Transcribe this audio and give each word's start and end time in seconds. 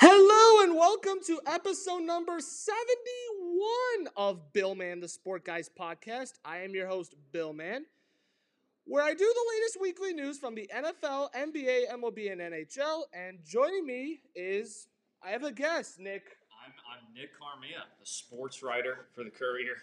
Hello 0.00 0.62
and 0.62 0.76
welcome 0.76 1.18
to 1.26 1.40
episode 1.44 2.02
number 2.02 2.38
71 2.38 4.08
of 4.16 4.52
Bill 4.52 4.76
Man, 4.76 5.00
the 5.00 5.08
Sport 5.08 5.44
Guys 5.44 5.68
podcast. 5.68 6.34
I 6.44 6.58
am 6.58 6.72
your 6.72 6.86
host, 6.86 7.16
Bill 7.32 7.52
Man, 7.52 7.84
where 8.84 9.02
I 9.02 9.10
do 9.10 9.18
the 9.18 9.54
latest 9.56 9.80
weekly 9.80 10.12
news 10.12 10.38
from 10.38 10.54
the 10.54 10.70
NFL, 10.72 11.32
NBA, 11.32 11.90
MLB, 11.92 12.30
and 12.30 12.40
NHL. 12.40 13.06
And 13.12 13.40
joining 13.44 13.84
me 13.84 14.20
is, 14.36 14.86
I 15.20 15.30
have 15.30 15.42
a 15.42 15.50
guest, 15.50 15.98
Nick. 15.98 16.36
I'm, 16.64 16.72
I'm 16.88 17.12
Nick 17.12 17.30
Carmia, 17.30 17.82
the 17.98 18.06
sports 18.06 18.62
writer 18.62 19.06
for 19.16 19.24
the 19.24 19.30
Courier, 19.30 19.78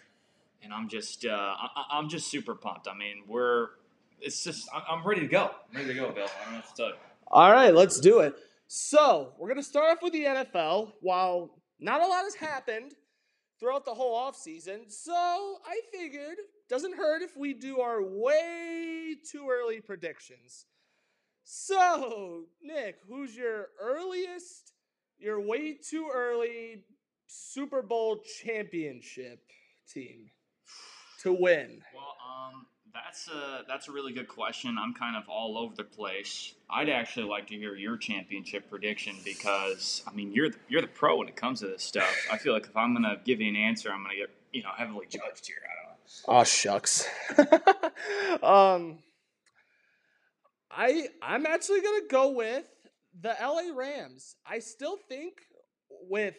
and 0.62 0.72
I'm 0.72 0.88
just 0.88 1.26
uh, 1.26 1.30
I, 1.30 1.84
I'm 1.90 2.08
just 2.08 2.28
super 2.28 2.54
pumped. 2.54 2.88
I 2.88 2.96
mean, 2.96 3.24
we're 3.28 3.68
it's 4.22 4.42
just 4.42 4.66
I'm, 4.74 4.82
I'm 4.88 5.06
ready 5.06 5.20
to 5.20 5.28
go. 5.28 5.50
I'm 5.68 5.76
ready 5.76 5.88
to 5.88 5.94
go, 5.94 6.10
Bill. 6.10 6.26
I 6.40 6.44
don't 6.44 6.52
know 6.54 6.58
what 6.60 6.68
to 6.70 6.74
tell 6.74 6.88
you. 6.88 6.94
All 7.26 7.52
right, 7.52 7.74
let's 7.74 8.00
do 8.00 8.20
it. 8.20 8.34
So, 8.68 9.32
we're 9.38 9.48
going 9.48 9.62
to 9.62 9.62
start 9.62 9.92
off 9.92 10.02
with 10.02 10.12
the 10.12 10.24
NFL. 10.24 10.92
While 11.00 11.62
not 11.78 12.00
a 12.00 12.06
lot 12.06 12.24
has 12.24 12.34
happened 12.34 12.92
throughout 13.60 13.84
the 13.84 13.94
whole 13.94 14.18
offseason, 14.18 14.90
so 14.90 15.58
I 15.64 15.80
figured 15.92 16.36
doesn't 16.68 16.96
hurt 16.96 17.22
if 17.22 17.36
we 17.36 17.54
do 17.54 17.80
our 17.80 18.02
way 18.02 19.14
too 19.30 19.48
early 19.50 19.80
predictions. 19.80 20.66
So, 21.44 22.46
Nick, 22.60 22.96
who's 23.08 23.36
your 23.36 23.68
earliest, 23.80 24.72
your 25.16 25.40
way 25.40 25.74
too 25.74 26.10
early 26.12 26.82
Super 27.28 27.82
Bowl 27.82 28.20
championship 28.42 29.38
team 29.88 30.30
to 31.22 31.32
win? 31.32 31.82
Well, 31.94 32.16
um, 32.26 32.66
that's 33.04 33.28
a 33.28 33.64
that's 33.68 33.88
a 33.88 33.92
really 33.92 34.12
good 34.12 34.28
question. 34.28 34.76
I'm 34.78 34.94
kind 34.94 35.16
of 35.16 35.28
all 35.28 35.58
over 35.58 35.74
the 35.74 35.84
place. 35.84 36.54
I'd 36.70 36.88
actually 36.88 37.26
like 37.26 37.46
to 37.48 37.54
hear 37.54 37.74
your 37.74 37.96
championship 37.96 38.70
prediction 38.70 39.16
because 39.24 40.02
I 40.06 40.12
mean 40.12 40.32
you're 40.32 40.50
the, 40.50 40.56
you're 40.68 40.80
the 40.80 40.86
pro 40.86 41.16
when 41.16 41.28
it 41.28 41.36
comes 41.36 41.60
to 41.60 41.66
this 41.66 41.82
stuff. 41.82 42.26
I 42.30 42.38
feel 42.38 42.52
like 42.52 42.66
if 42.66 42.76
I'm 42.76 42.94
gonna 42.94 43.20
give 43.24 43.40
you 43.40 43.48
an 43.48 43.56
answer, 43.56 43.90
I'm 43.90 44.02
gonna 44.02 44.16
get 44.16 44.30
you 44.52 44.62
know 44.62 44.70
heavily 44.76 45.06
judged 45.08 45.46
here. 45.46 45.56
I 45.64 45.74
don't 45.76 46.36
know. 46.36 46.40
Oh 46.40 46.44
shucks. 46.44 47.06
um 48.42 48.98
I 50.70 51.08
I'm 51.22 51.46
actually 51.46 51.82
gonna 51.82 52.08
go 52.10 52.30
with 52.30 52.64
the 53.20 53.34
LA 53.40 53.74
Rams. 53.74 54.36
I 54.46 54.58
still 54.60 54.96
think 55.08 55.34
with 56.08 56.34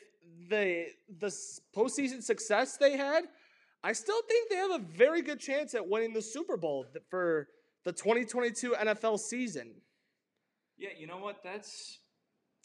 the 0.49 0.87
the 1.19 1.27
postseason 1.75 2.23
success 2.23 2.77
they 2.77 2.97
had, 2.97 3.25
I 3.83 3.93
still 3.93 4.21
think 4.27 4.49
they 4.49 4.55
have 4.55 4.71
a 4.71 4.79
very 4.79 5.21
good 5.21 5.39
chance 5.39 5.73
at 5.75 5.87
winning 5.87 6.13
the 6.13 6.21
Super 6.21 6.57
Bowl 6.57 6.85
for 7.09 7.47
the 7.85 7.91
2022 7.91 8.71
NFL 8.73 9.19
season. 9.19 9.75
Yeah, 10.77 10.89
you 10.97 11.07
know 11.07 11.17
what? 11.17 11.37
That's 11.43 11.99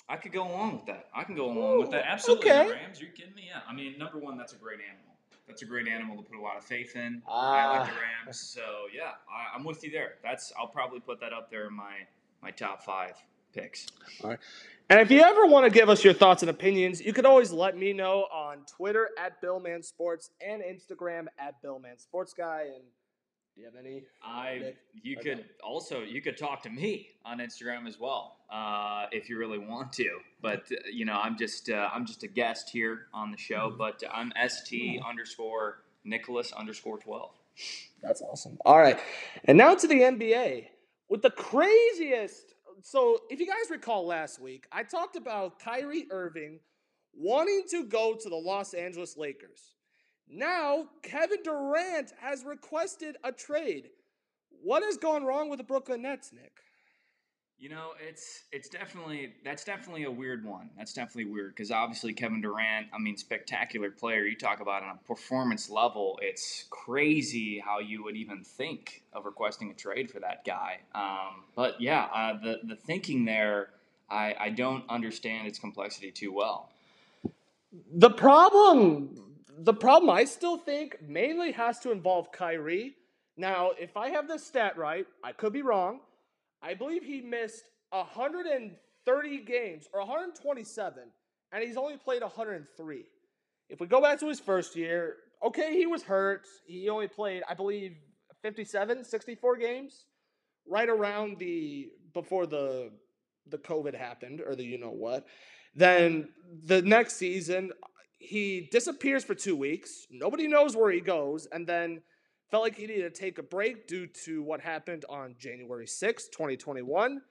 I 0.09 0.17
could 0.17 0.33
go 0.33 0.43
along 0.43 0.75
with 0.75 0.87
that. 0.87 1.07
I 1.15 1.25
can 1.25 1.35
go 1.37 1.47
along 1.47 1.81
with 1.81 1.91
that. 1.93 2.05
Absolutely. 2.07 2.51
okay. 2.51 2.71
Rams, 2.71 3.01
are 3.01 3.05
you 3.05 3.11
kidding 3.11 3.35
me? 3.35 3.45
Yeah. 3.49 3.61
I 3.69 3.73
mean, 3.73 3.97
number 3.99 4.19
one, 4.19 4.37
that's 4.37 4.53
a 4.53 4.57
great 4.57 4.81
animal. 4.81 5.15
That's 5.47 5.63
a 5.63 5.67
great 5.67 5.89
animal 5.89 6.17
to 6.17 6.23
put 6.23 6.39
a 6.39 6.41
lot 6.43 6.57
of 6.57 6.65
faith 6.65 6.97
in. 6.97 7.23
I 7.29 7.79
like 7.79 7.87
the 7.89 7.93
Ah. 7.95 8.01
Rams, 8.25 8.41
so 8.41 8.61
yeah, 8.95 9.13
I, 9.31 9.57
I'm 9.57 9.65
with 9.65 9.83
you 9.85 9.91
there. 9.91 10.15
That's 10.23 10.53
I'll 10.59 10.67
probably 10.69 11.01
put 11.01 11.21
that 11.21 11.33
up 11.33 11.51
there 11.51 11.67
in 11.69 11.75
my 11.75 11.93
my 12.43 12.51
top 12.51 12.83
five 12.85 13.15
picks. 13.53 13.87
And 14.93 15.01
if 15.01 15.11
you 15.11 15.23
ever 15.23 15.47
want 15.47 15.65
to 15.65 15.71
give 15.71 15.89
us 15.89 16.05
your 16.05 16.13
thoughts 16.13 16.43
and 16.43 16.51
opinions, 16.51 17.01
you 17.01 17.15
can 17.15 17.25
always 17.25 17.51
let 17.51 17.79
me 17.79 17.95
know 17.95 18.27
on 18.31 18.59
Twitter 18.77 19.09
at 19.19 19.41
BillmanSports 19.41 20.29
and 20.47 20.61
Instagram 20.63 21.29
at 21.39 21.55
BillmanSportsGuy. 21.65 22.75
And 22.75 22.85
do 23.55 23.63
you 23.63 23.65
have 23.65 23.75
any? 23.81 24.03
I 24.23 24.59
Nick? 24.59 24.77
you 25.03 25.17
Okay. 25.17 25.37
could 25.37 25.45
also 25.65 26.03
you 26.03 26.21
could 26.21 26.37
talk 26.37 26.63
to 26.65 26.69
me 26.69 27.09
on 27.25 27.39
Instagram 27.39 27.89
as 27.89 27.99
well 27.99 28.37
uh, 28.53 29.07
if 29.13 29.31
you 29.31 29.39
really 29.39 29.57
want 29.57 29.95
to. 29.95 30.19
But 30.43 30.65
uh, 30.71 30.75
you 30.93 31.07
know, 31.07 31.19
I'm 31.19 31.39
just 31.39 31.71
uh, 31.71 31.89
I'm 31.91 32.05
just 32.05 32.23
a 32.23 32.29
guest 32.29 32.69
here 32.69 33.07
on 33.15 33.31
the 33.31 33.39
show. 33.39 33.71
Mm-hmm. 33.71 33.79
But 33.79 34.03
I'm 34.13 34.31
st 34.47 35.03
underscore 35.09 35.85
Nicholas 36.05 36.53
underscore 36.53 36.99
twelve. 36.99 37.31
That's 38.03 38.21
awesome. 38.21 38.59
All 38.67 38.79
right. 38.79 39.01
And 39.47 39.57
now 39.57 39.75
to 39.75 39.87
the 39.87 40.01
NBA 40.01 40.67
with 41.09 41.23
the 41.23 41.31
craziest. 41.31 42.52
So, 42.85 43.21
if 43.31 43.39
you 43.39 43.47
guys 43.47 43.71
recall 43.71 44.05
last 44.07 44.41
week, 44.41 44.67
I 44.73 44.83
talked 44.83 45.15
about 45.15 45.61
Kyrie 45.61 46.09
Irving 46.11 46.59
wanting 47.15 47.63
to 47.71 47.85
go 47.85 48.17
to 48.21 48.29
the 48.29 48.35
Los 48.35 48.75
Angeles 48.75 49.17
Lakers. 49.17 49.77
Now, 50.29 50.89
Kevin 51.03 51.45
Durant 51.45 52.13
has 52.21 52.45
requested 52.45 53.19
a 53.23 53.31
trade. 53.31 53.91
What 54.51 54.83
has 54.83 54.97
gone 54.97 55.23
wrong 55.23 55.49
with 55.49 55.59
the 55.59 55.65
Brooklyn 55.65 56.03
Nets, 56.03 56.33
Nick? 56.33 56.59
You 57.63 57.69
know, 57.69 57.91
it's 58.05 58.43
it's 58.51 58.69
definitely 58.69 59.35
that's 59.45 59.63
definitely 59.63 60.03
a 60.03 60.11
weird 60.11 60.45
one. 60.45 60.69
That's 60.77 60.93
definitely 60.93 61.27
weird 61.27 61.55
because 61.55 61.71
obviously 61.71 62.13
Kevin 62.13 62.41
Durant, 62.41 62.89
I 62.93 62.99
mean, 62.99 63.17
spectacular 63.17 63.89
player. 63.89 64.25
You 64.25 64.35
talk 64.35 64.59
about 64.59 64.83
on 64.83 64.99
a 65.01 65.07
performance 65.07 65.71
level, 65.71 66.19
it's 66.23 66.65
crazy 66.71 67.61
how 67.65 67.79
you 67.79 68.03
would 68.03 68.17
even 68.17 68.43
think 68.43 69.05
of 69.13 69.27
requesting 69.27 69.71
a 69.71 69.75
trade 69.75 70.11
for 70.11 70.19
that 70.19 70.45
guy. 70.45 70.81
Um, 70.93 71.45
but 71.55 71.81
yeah, 71.81 72.09
uh, 72.13 72.33
the 72.43 72.59
the 72.65 72.75
thinking 72.75 73.27
there, 73.27 73.69
I 74.11 74.35
I 74.41 74.51
don't 74.51 74.83
understand 74.89 75.47
its 75.47 75.61
complexity 75.61 76.11
too 76.11 76.33
well. 76.33 76.69
The 77.95 78.11
problem, 78.11 79.37
the 79.57 79.75
problem 79.75 80.11
I 80.11 80.25
still 80.25 80.57
think 80.57 81.01
mainly 81.01 81.53
has 81.53 81.79
to 81.79 81.93
involve 81.93 82.33
Kyrie. 82.33 82.97
Now, 83.37 83.71
if 83.79 83.97
I 83.97 84.09
have 84.09 84.27
this 84.27 84.45
stat 84.45 84.77
right, 84.77 85.07
I 85.23 85.31
could 85.31 85.53
be 85.53 85.63
wrong. 85.63 86.01
I 86.63 86.75
believe 86.75 87.03
he 87.03 87.21
missed 87.21 87.65
130 87.91 89.39
games 89.39 89.89
or 89.93 90.01
127, 90.01 91.03
and 91.53 91.65
he's 91.65 91.77
only 91.77 91.97
played 91.97 92.23
103. 92.23 93.05
If 93.69 93.81
we 93.81 93.87
go 93.87 94.01
back 94.01 94.21
to 94.21 94.29
his 94.29 94.39
first 94.39 94.77
year, 94.77 95.17
okay, 95.43 95.77
he 95.77 95.87
was 95.87 96.03
hurt. 96.03 96.47
He 96.67 96.89
only 96.89 97.09
played, 97.09 97.43
I 97.49 97.55
believe, 97.55 97.97
57, 98.43 99.05
64 99.05 99.57
games, 99.57 100.05
right 100.67 100.89
around 100.89 101.39
the 101.39 101.91
before 102.13 102.47
the 102.47 102.91
the 103.49 103.59
COVID 103.59 103.95
happened 103.95 104.41
or 104.41 104.55
the 104.55 104.65
you 104.65 104.79
know 104.79 104.91
what. 104.91 105.27
Then 105.75 106.29
the 106.65 106.83
next 106.83 107.17
season, 107.17 107.73
he 108.19 108.69
disappears 108.71 109.25
for 109.25 109.35
two 109.35 109.57
weeks. 109.57 110.07
Nobody 110.11 110.47
knows 110.47 110.77
where 110.77 110.93
he 110.93 111.01
goes, 111.01 111.47
and 111.51 111.67
then 111.67 112.03
felt 112.53 112.65
like 112.65 112.77
he 112.77 112.87
needed 112.87 113.15
to 113.15 113.21
take 113.21 113.39
a 113.39 113.43
break 113.43 113.89
due 113.89 114.07
to 114.07 114.43
what 114.43 114.61
happened 114.61 115.07
on 115.09 115.35
January 115.39 115.87
6th, 115.87 116.31
2021. 116.33 117.23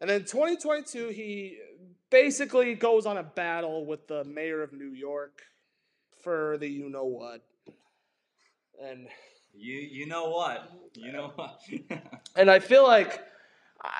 And 0.00 0.10
then 0.10 0.22
2022, 0.22 1.10
he 1.10 1.58
basically 2.10 2.74
goes 2.74 3.06
on 3.06 3.16
a 3.16 3.22
battle 3.22 3.86
with 3.86 4.08
the 4.08 4.24
mayor 4.24 4.62
of 4.62 4.72
New 4.72 4.90
York 4.90 5.40
for 6.24 6.58
the 6.58 6.68
you 6.68 6.90
know 6.90 7.04
what. 7.04 7.44
And 8.82 9.06
You 9.54 9.76
you 9.76 10.06
know 10.06 10.30
what? 10.30 10.68
You 10.94 11.12
know 11.12 11.32
what? 11.36 11.60
and 12.36 12.50
I 12.50 12.58
feel 12.58 12.82
like 12.82 13.22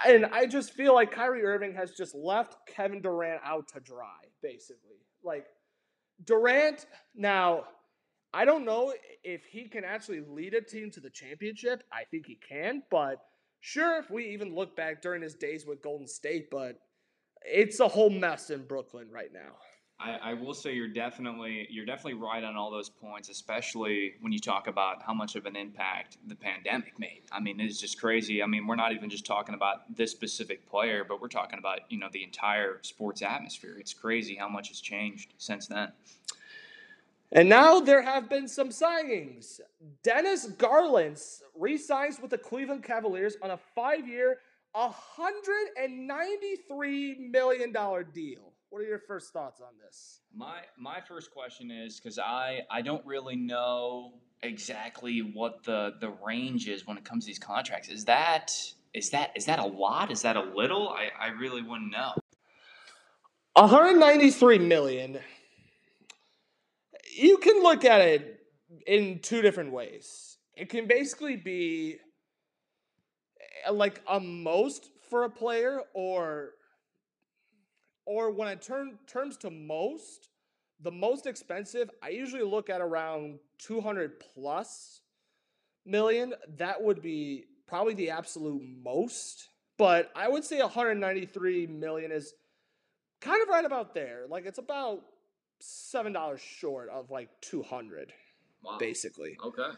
and 0.05 0.27
I 0.27 0.47
just 0.47 0.73
feel 0.73 0.95
like 0.95 1.13
Kyrie 1.13 1.45
Irving 1.45 1.75
has 1.75 1.93
just 1.93 2.13
left 2.13 2.57
Kevin 2.67 3.01
Durant 3.01 3.41
out 3.45 3.69
to 3.69 3.81
dry, 3.81 4.19
basically. 4.43 4.99
Like 5.23 5.47
Durant 6.25 6.87
now, 7.15 7.67
I 8.37 8.45
don't 8.45 8.67
know 8.67 8.93
if 9.25 9.47
he 9.47 9.65
can 9.65 9.83
actually 9.83 10.21
lead 10.21 10.53
a 10.53 10.61
team 10.61 10.91
to 10.91 11.01
the 11.01 11.09
championship. 11.09 11.83
I 11.91 12.05
think 12.05 12.27
he 12.27 12.35
can, 12.35 12.83
but 12.91 13.17
sure, 13.61 13.99
if 13.99 14.11
we 14.11 14.27
even 14.27 14.55
look 14.55 14.77
back 14.77 15.01
during 15.01 15.23
his 15.23 15.35
days 15.35 15.65
with 15.65 15.81
Golden 15.81 16.07
State, 16.07 16.51
but 16.51 16.79
it's 17.41 17.81
a 17.81 17.89
whole 17.89 18.11
mess 18.11 18.51
in 18.51 18.65
Brooklyn 18.65 19.09
right 19.11 19.33
now. 19.33 19.55
I, 19.99 20.33
I 20.33 20.35
will 20.35 20.53
say 20.53 20.75
you're 20.75 20.87
definitely 20.87 21.67
you're 21.71 21.87
definitely 21.87 22.21
right 22.21 22.45
on 22.45 22.57
all 22.57 22.71
those 22.71 22.91
points, 22.91 23.31
especially 23.31 24.17
when 24.21 24.33
you 24.33 24.39
talk 24.39 24.67
about 24.67 25.03
how 25.03 25.15
much 25.15 25.35
of 25.35 25.47
an 25.47 25.57
impact 25.57 26.19
the 26.27 26.35
pandemic 26.35 26.99
made. 26.99 27.23
I 27.33 27.41
mean, 27.41 27.59
it's 27.59 27.81
just 27.81 27.99
crazy. 27.99 28.43
I 28.43 28.47
mean, 28.47 28.67
we're 28.67 28.77
not 28.77 28.93
even 28.93 29.09
just 29.09 29.25
talking 29.25 29.55
about 29.55 29.97
this 29.97 30.11
specific 30.11 30.69
player, 30.69 31.07
but 31.09 31.23
we're 31.23 31.29
talking 31.29 31.59
about 31.59 31.81
you 31.89 31.99
know 31.99 32.09
the 32.13 32.23
entire 32.23 32.81
sports 32.83 33.23
atmosphere. 33.23 33.79
It's 33.81 33.95
crazy 33.95 34.35
how 34.35 34.51
much 34.51 34.69
has 34.69 34.83
changed 34.83 35.33
since 35.39 35.69
then. 35.69 35.93
And 37.33 37.49
now 37.49 37.81
there 37.81 38.03
have 38.03 38.29
been 38.29 38.47
some 38.49 38.69
signings. 38.69 39.61
Darius 40.03 40.47
Garland 40.47 41.21
re-signs 41.59 42.21
with 42.21 42.31
the 42.31 42.39
Cleveland 42.39 42.85
Cavaliers 42.85 43.37
on 43.43 43.51
a 43.51 43.59
five-year, 43.75 44.39
$193 44.77 47.31
million 47.31 47.73
deal. 48.13 48.53
What 48.71 48.83
are 48.83 48.85
your 48.85 48.99
first 48.99 49.33
thoughts 49.33 49.61
on 49.61 49.75
this? 49.85 50.21
My 50.35 50.61
my 50.77 51.01
first 51.01 51.31
question 51.31 51.71
is 51.71 51.99
because 51.99 52.19
I 52.19 52.63
I 52.71 52.83
don't 52.83 53.05
really 53.07 53.37
know 53.37 54.15
exactly 54.43 55.21
what 55.21 55.63
the 55.63 55.95
the 56.01 56.11
range 56.25 56.69
is 56.69 56.87
when 56.87 56.99
it 56.99 57.05
comes 57.05 57.25
to 57.25 57.29
these 57.29 57.39
contracts. 57.39 57.89
Is 57.89 58.05
that 58.07 58.53
is 58.93 59.11
that 59.11 59.31
is 59.37 59.45
that 59.47 59.61
a 59.61 59.67
lot? 59.67 60.11
Is 60.11 60.23
that 60.23 60.37
a 60.37 60.43
little? 60.43 60.89
I, 60.89 61.11
I 61.19 61.29
really 61.29 61.63
wouldn't 61.63 61.93
know. 61.93 62.13
193 63.55 64.59
million. 64.59 65.21
You 67.17 67.39
can 67.39 67.63
look 67.63 67.85
at 67.85 68.03
it 68.03 68.41
in 68.87 69.21
two 69.21 69.41
different 69.41 69.73
ways. 69.73 70.37
It 70.55 70.69
can 70.69 70.87
basically 70.87 71.37
be 71.37 71.97
uh, 73.67 73.73
like 73.73 74.03
a 74.07 74.21
most 74.21 74.91
for 75.09 75.25
a 75.25 75.31
player 75.31 75.81
or 75.95 76.51
or 78.05 78.31
when 78.31 78.49
it 78.49 78.63
turn 78.63 78.99
terms 79.07 79.37
to 79.39 79.51
most, 79.51 80.29
the 80.81 80.93
most 80.93 81.27
expensive, 81.27 81.91
I 82.03 82.11
usually 82.11 82.45
look 82.45 82.71
at 82.71 82.81
around 82.81 83.41
200 83.59 84.21
plus 84.21 85.01
million. 85.85 86.35
That 86.59 86.81
would 86.83 87.03
be 87.03 87.47
probably 87.67 87.95
the 87.95 88.11
absolute 88.11 88.63
most, 88.85 89.49
but 89.77 90.13
I 90.15 90.29
would 90.29 90.45
say 90.45 90.61
193 90.61 91.67
million 91.67 92.13
is 92.13 92.33
kind 93.21 93.43
of 93.43 93.49
right 93.49 93.65
about 93.65 93.93
there. 93.93 94.27
Like 94.29 94.47
it's 94.47 94.59
about 94.59 95.01
seven 95.61 96.13
dollars 96.13 96.41
short 96.41 96.89
of 96.89 97.11
like 97.11 97.29
200, 97.41 98.13
Wow. 98.63 98.79
basically. 98.79 99.37
Okay. 99.45 99.71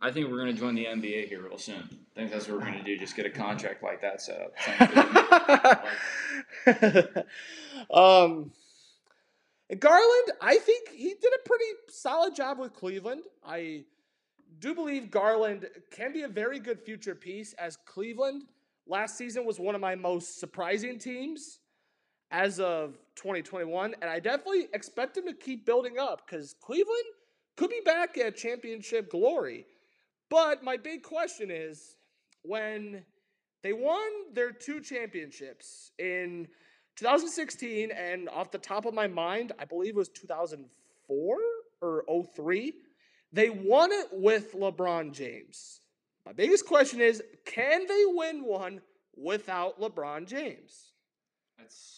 I 0.00 0.12
think 0.12 0.30
we're 0.30 0.36
going 0.38 0.54
to 0.54 0.60
join 0.60 0.74
the 0.76 0.84
NBA 0.84 1.28
here 1.28 1.42
real 1.42 1.58
soon. 1.58 1.82
I 1.82 2.14
think 2.20 2.30
that's 2.30 2.46
what 2.46 2.58
we're 2.58 2.64
going 2.64 2.78
to 2.78 2.84
do. 2.84 2.96
Just 2.96 3.16
get 3.16 3.26
a 3.26 3.30
contract 3.30 3.82
like 3.82 4.00
that 4.02 4.20
set 4.22 4.40
up. 4.40 5.84
Um, 7.92 8.52
Garland, 9.78 10.32
I 10.40 10.56
think 10.58 10.88
he 10.90 11.14
did 11.20 11.32
a 11.32 11.48
pretty 11.48 11.64
solid 11.88 12.34
job 12.34 12.58
with 12.58 12.74
Cleveland. 12.74 13.22
I 13.46 13.84
do 14.58 14.74
believe 14.74 15.10
Garland 15.10 15.66
can 15.90 16.12
be 16.12 16.22
a 16.22 16.28
very 16.28 16.58
good 16.58 16.80
future 16.80 17.14
piece 17.14 17.52
as 17.54 17.76
Cleveland 17.86 18.44
last 18.86 19.16
season 19.16 19.44
was 19.44 19.60
one 19.60 19.74
of 19.74 19.80
my 19.80 19.94
most 19.94 20.40
surprising 20.40 20.98
teams 20.98 21.60
as 22.30 22.60
of 22.60 22.98
2021. 23.16 23.94
And 24.00 24.10
I 24.10 24.20
definitely 24.20 24.68
expect 24.72 25.16
him 25.16 25.26
to 25.26 25.32
keep 25.32 25.64
building 25.66 25.98
up 25.98 26.26
because 26.26 26.54
Cleveland 26.60 27.04
could 27.56 27.70
be 27.70 27.80
back 27.84 28.16
at 28.18 28.36
championship 28.36 29.10
glory. 29.10 29.66
But 30.30 30.62
my 30.62 30.76
big 30.76 31.02
question 31.02 31.50
is 31.50 31.96
when 32.42 33.04
they 33.62 33.72
won 33.72 34.08
their 34.32 34.52
two 34.52 34.80
championships 34.80 35.92
in 35.98 36.48
2016 36.96 37.90
and 37.90 38.28
off 38.28 38.50
the 38.50 38.58
top 38.58 38.84
of 38.84 38.94
my 38.94 39.06
mind, 39.06 39.52
I 39.58 39.64
believe 39.64 39.90
it 39.90 39.96
was 39.96 40.08
2004 40.10 41.38
or 41.80 42.04
03. 42.34 42.72
They 43.32 43.50
won 43.50 43.92
it 43.92 44.08
with 44.12 44.54
LeBron 44.54 45.12
James. 45.12 45.80
My 46.24 46.32
biggest 46.32 46.66
question 46.66 47.00
is 47.00 47.22
can 47.44 47.86
they 47.86 48.04
win 48.06 48.44
one 48.44 48.80
without 49.16 49.80
LeBron 49.80 50.26
James? 50.26 50.92
That's 51.58 51.97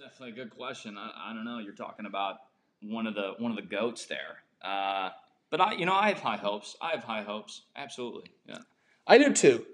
definitely 0.00 0.30
a 0.30 0.44
good 0.44 0.50
question. 0.50 0.96
I, 0.96 1.30
I 1.30 1.34
don't 1.34 1.44
know. 1.44 1.58
You're 1.58 1.74
talking 1.74 2.06
about 2.06 2.38
one 2.82 3.06
of 3.06 3.14
the 3.14 3.34
one 3.38 3.50
of 3.50 3.56
the 3.56 3.62
goats 3.62 4.06
there. 4.06 4.42
Uh, 4.62 5.10
but 5.50 5.60
I, 5.60 5.72
you 5.74 5.84
know, 5.84 5.94
I 5.94 6.08
have 6.08 6.20
high 6.20 6.36
hopes. 6.36 6.76
I 6.80 6.90
have 6.90 7.04
high 7.04 7.22
hopes. 7.22 7.62
Absolutely. 7.76 8.30
Yeah. 8.48 8.58
I 9.06 9.18
do 9.18 9.32
too. 9.32 9.66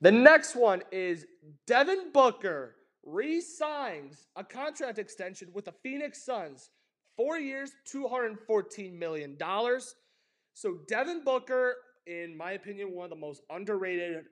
The 0.00 0.12
next 0.12 0.54
one 0.54 0.82
is 0.92 1.26
Devin 1.66 2.10
Booker 2.12 2.76
re-signs 3.04 4.26
a 4.36 4.44
contract 4.44 4.98
extension 4.98 5.48
with 5.52 5.64
the 5.64 5.72
Phoenix 5.82 6.24
Suns. 6.24 6.70
Four 7.16 7.38
years, 7.38 7.72
$214 7.92 8.98
million. 8.98 9.36
So 10.54 10.78
Devin 10.88 11.24
Booker, 11.24 11.74
in 12.06 12.36
my 12.36 12.52
opinion, 12.52 12.92
one 12.92 13.04
of 13.04 13.10
the 13.10 13.16
most 13.16 13.42
underrated 13.50 14.24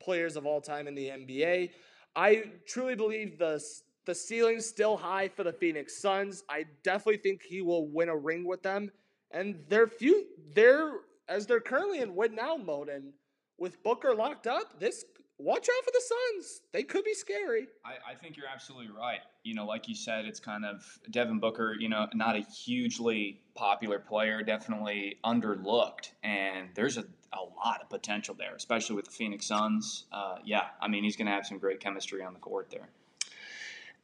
players 0.00 0.36
of 0.36 0.46
all 0.46 0.60
time 0.60 0.86
in 0.86 0.94
the 0.94 1.08
NBA. 1.08 1.70
I 2.14 2.44
truly 2.66 2.94
believe 2.94 3.38
the 3.38 3.62
the 4.06 4.14
ceiling's 4.14 4.66
still 4.66 4.96
high 4.96 5.28
for 5.28 5.44
the 5.44 5.52
Phoenix 5.52 6.00
Suns. 6.00 6.44
I 6.48 6.64
definitely 6.82 7.18
think 7.18 7.42
he 7.42 7.62
will 7.62 7.86
win 7.86 8.08
a 8.08 8.16
ring 8.16 8.46
with 8.46 8.62
them. 8.62 8.90
And 9.30 9.56
they're 9.68 9.86
few 9.86 10.26
they're 10.54 10.94
as 11.28 11.46
they're 11.46 11.60
currently 11.60 12.00
in 12.00 12.14
win 12.14 12.34
now 12.34 12.56
mode 12.56 12.88
and 12.88 13.12
with 13.58 13.82
Booker 13.82 14.14
locked 14.14 14.46
up, 14.46 14.78
this 14.80 15.04
watch 15.38 15.68
out 15.68 15.84
for 15.84 15.90
the 15.92 16.02
Suns. 16.02 16.60
They 16.72 16.82
could 16.82 17.04
be 17.04 17.14
scary. 17.14 17.66
I, 17.84 18.12
I 18.12 18.14
think 18.14 18.36
you're 18.36 18.46
absolutely 18.52 18.92
right. 18.92 19.20
You 19.42 19.54
know, 19.54 19.66
like 19.66 19.88
you 19.88 19.94
said, 19.94 20.24
it's 20.24 20.40
kind 20.40 20.64
of 20.64 20.84
Devin 21.10 21.38
Booker, 21.38 21.74
you 21.78 21.88
know, 21.88 22.06
not 22.14 22.36
a 22.36 22.40
hugely 22.40 23.40
popular 23.54 23.98
player, 23.98 24.42
definitely 24.42 25.16
underlooked. 25.24 26.12
And 26.22 26.68
there's 26.74 26.96
a, 26.96 27.04
a 27.32 27.42
lot 27.64 27.80
of 27.82 27.88
potential 27.88 28.34
there, 28.36 28.54
especially 28.54 28.96
with 28.96 29.06
the 29.06 29.12
Phoenix 29.12 29.46
Suns. 29.46 30.04
Uh, 30.12 30.36
yeah, 30.44 30.66
I 30.80 30.88
mean, 30.88 31.04
he's 31.04 31.16
going 31.16 31.26
to 31.26 31.32
have 31.32 31.46
some 31.46 31.58
great 31.58 31.80
chemistry 31.80 32.22
on 32.22 32.32
the 32.32 32.40
court 32.40 32.70
there. 32.70 32.88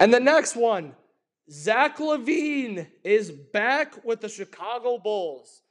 And 0.00 0.12
the 0.12 0.20
next 0.20 0.56
one, 0.56 0.94
Zach 1.50 1.99
LaVine 1.99 2.87
is 3.05 3.31
back 3.31 4.05
with 4.05 4.20
the 4.20 4.29
Chicago 4.29 4.99
Bulls 4.99 5.62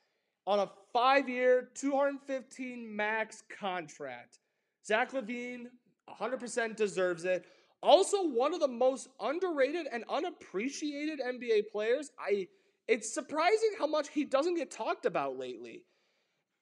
on 0.45 0.59
a 0.59 0.69
five 0.93 1.27
year, 1.27 1.69
215 1.75 2.95
max 2.95 3.43
contract. 3.59 4.39
Zach 4.85 5.11
LaVine 5.11 5.67
100% 6.09 6.75
deserves 6.75 7.25
it. 7.25 7.45
Also, 7.81 8.27
one 8.27 8.53
of 8.53 8.59
the 8.59 8.67
most 8.67 9.09
underrated 9.19 9.87
and 9.91 10.05
unappreciated 10.09 11.19
NBA 11.19 11.69
players. 11.71 12.11
I 12.19 12.47
it's 12.87 13.13
surprising 13.13 13.71
how 13.79 13.87
much 13.87 14.09
he 14.09 14.25
doesn't 14.25 14.55
get 14.55 14.71
talked 14.71 15.05
about 15.05 15.37
lately. 15.37 15.83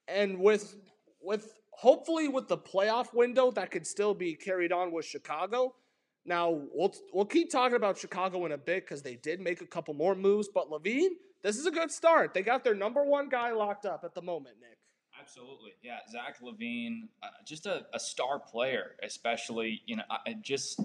And 0.07 0.39
with 0.39 0.75
with 1.21 1.59
hopefully 1.71 2.27
with 2.27 2.47
the 2.47 2.57
playoff 2.57 3.13
window 3.13 3.51
that 3.51 3.71
could 3.71 3.85
still 3.85 4.13
be 4.13 4.33
carried 4.33 4.71
on 4.71 4.91
with 4.91 5.05
Chicago. 5.05 5.75
Now 6.25 6.61
we'll 6.73 6.93
we'll 7.13 7.25
keep 7.25 7.51
talking 7.51 7.75
about 7.75 7.97
Chicago 7.97 8.45
in 8.45 8.51
a 8.51 8.57
bit 8.57 8.85
because 8.85 9.01
they 9.01 9.15
did 9.15 9.39
make 9.39 9.61
a 9.61 9.65
couple 9.65 9.93
more 9.93 10.15
moves, 10.15 10.47
but 10.53 10.69
LaVine, 10.69 11.09
this 11.41 11.57
is 11.57 11.65
a 11.65 11.71
good 11.71 11.91
start. 11.91 12.33
They 12.33 12.43
got 12.43 12.63
their 12.63 12.75
number 12.75 13.03
one 13.03 13.29
guy 13.29 13.51
locked 13.51 13.85
up 13.85 14.03
at 14.03 14.13
the 14.13 14.21
moment, 14.21 14.57
Nick. 14.59 14.77
Absolutely, 15.19 15.71
yeah. 15.83 15.97
Zach 16.11 16.37
LaVine, 16.41 17.09
uh, 17.23 17.27
just 17.45 17.65
a, 17.65 17.85
a 17.93 17.99
star 17.99 18.39
player, 18.39 18.95
especially 19.03 19.81
you 19.85 19.95
know, 19.97 20.03
just 20.41 20.79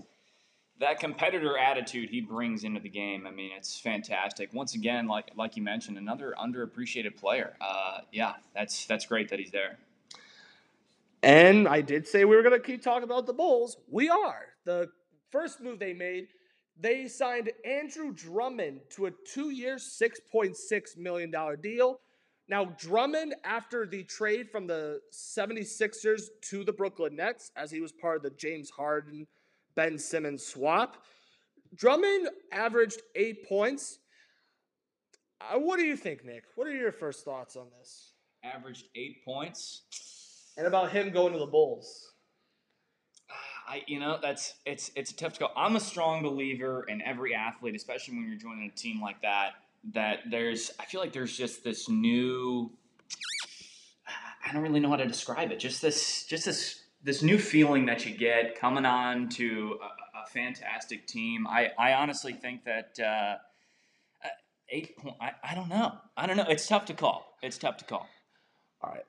that 0.78 1.00
competitor 1.00 1.56
attitude 1.56 2.10
he 2.10 2.20
brings 2.20 2.64
into 2.64 2.80
the 2.80 2.88
game. 2.88 3.26
I 3.26 3.30
mean, 3.30 3.50
it's 3.56 3.78
fantastic. 3.78 4.52
Once 4.52 4.74
again, 4.74 5.06
like 5.06 5.30
like 5.36 5.56
you 5.56 5.62
mentioned, 5.62 5.98
another 5.98 6.34
underappreciated 6.38 7.16
player. 7.16 7.56
Uh, 7.60 8.00
yeah, 8.12 8.34
that's 8.54 8.86
that's 8.86 9.06
great 9.06 9.28
that 9.30 9.38
he's 9.38 9.50
there. 9.50 9.78
And 11.22 11.66
I 11.66 11.80
did 11.80 12.06
say 12.06 12.24
we 12.24 12.36
were 12.36 12.42
going 12.42 12.60
to 12.60 12.64
keep 12.64 12.82
talking 12.82 13.04
about 13.04 13.26
the 13.26 13.32
Bulls. 13.32 13.76
We 13.90 14.08
are. 14.08 14.46
The 14.64 14.90
first 15.30 15.60
move 15.60 15.78
they 15.78 15.92
made, 15.92 16.28
they 16.78 17.08
signed 17.08 17.50
Andre 17.66 18.10
Drummond 18.14 18.80
to 18.90 19.06
a 19.06 19.10
two 19.32 19.50
year, 19.50 19.76
$6.6 19.76 20.96
million 20.96 21.34
deal. 21.62 22.00
Now, 22.48 22.66
Drummond, 22.78 23.34
after 23.44 23.86
the 23.86 24.04
trade 24.04 24.50
from 24.50 24.66
the 24.66 25.00
76ers 25.12 26.24
to 26.42 26.62
the 26.62 26.72
Brooklyn 26.72 27.16
Nets, 27.16 27.50
as 27.56 27.70
he 27.70 27.80
was 27.80 27.92
part 27.92 28.18
of 28.18 28.22
the 28.22 28.30
James 28.30 28.70
Harden 28.70 29.26
Ben 29.74 29.98
Simmons 29.98 30.46
swap, 30.46 31.04
Drummond 31.74 32.28
averaged 32.52 33.02
eight 33.16 33.48
points. 33.48 33.98
Uh, 35.40 35.58
what 35.58 35.78
do 35.78 35.84
you 35.84 35.96
think, 35.96 36.24
Nick? 36.24 36.44
What 36.54 36.68
are 36.68 36.74
your 36.74 36.92
first 36.92 37.24
thoughts 37.24 37.56
on 37.56 37.66
this? 37.78 38.12
Averaged 38.44 38.86
eight 38.94 39.24
points. 39.24 39.82
And 40.56 40.66
about 40.66 40.92
him 40.92 41.10
going 41.10 41.32
to 41.32 41.38
the 41.38 41.46
Bulls. 41.46 42.05
I, 43.68 43.82
you 43.86 43.98
know, 43.98 44.18
that's 44.22 44.54
it's 44.64 44.90
it's 44.94 45.10
a 45.10 45.16
tough 45.16 45.34
to 45.34 45.40
go. 45.40 45.48
I'm 45.56 45.76
a 45.76 45.80
strong 45.80 46.22
believer 46.22 46.84
in 46.88 47.02
every 47.02 47.34
athlete, 47.34 47.74
especially 47.74 48.14
when 48.14 48.28
you're 48.28 48.38
joining 48.38 48.70
a 48.70 48.74
team 48.74 49.00
like 49.00 49.22
that. 49.22 49.54
That 49.92 50.20
there's, 50.30 50.72
I 50.80 50.84
feel 50.84 51.00
like 51.00 51.12
there's 51.12 51.36
just 51.36 51.62
this 51.62 51.88
new. 51.88 52.70
I 54.44 54.52
don't 54.52 54.62
really 54.62 54.80
know 54.80 54.90
how 54.90 54.96
to 54.96 55.06
describe 55.06 55.50
it. 55.50 55.58
Just 55.58 55.82
this, 55.82 56.24
just 56.24 56.44
this, 56.44 56.82
this 57.02 57.22
new 57.22 57.38
feeling 57.38 57.86
that 57.86 58.06
you 58.06 58.16
get 58.16 58.58
coming 58.58 58.86
on 58.86 59.28
to 59.30 59.78
a, 59.82 60.18
a 60.22 60.26
fantastic 60.32 61.06
team. 61.06 61.46
I, 61.48 61.72
I 61.76 61.94
honestly 61.94 62.32
think 62.32 62.64
that 62.64 62.98
uh, 63.00 63.36
eight 64.68 64.96
point. 64.96 65.16
I, 65.20 65.32
I 65.42 65.54
don't 65.54 65.68
know. 65.68 65.92
I 66.16 66.26
don't 66.26 66.36
know. 66.36 66.46
It's 66.48 66.66
tough 66.66 66.84
to 66.86 66.94
call. 66.94 67.36
It's 67.42 67.58
tough 67.58 67.76
to 67.78 67.84
call. 67.84 68.06
All 68.82 68.90
right. 68.90 69.04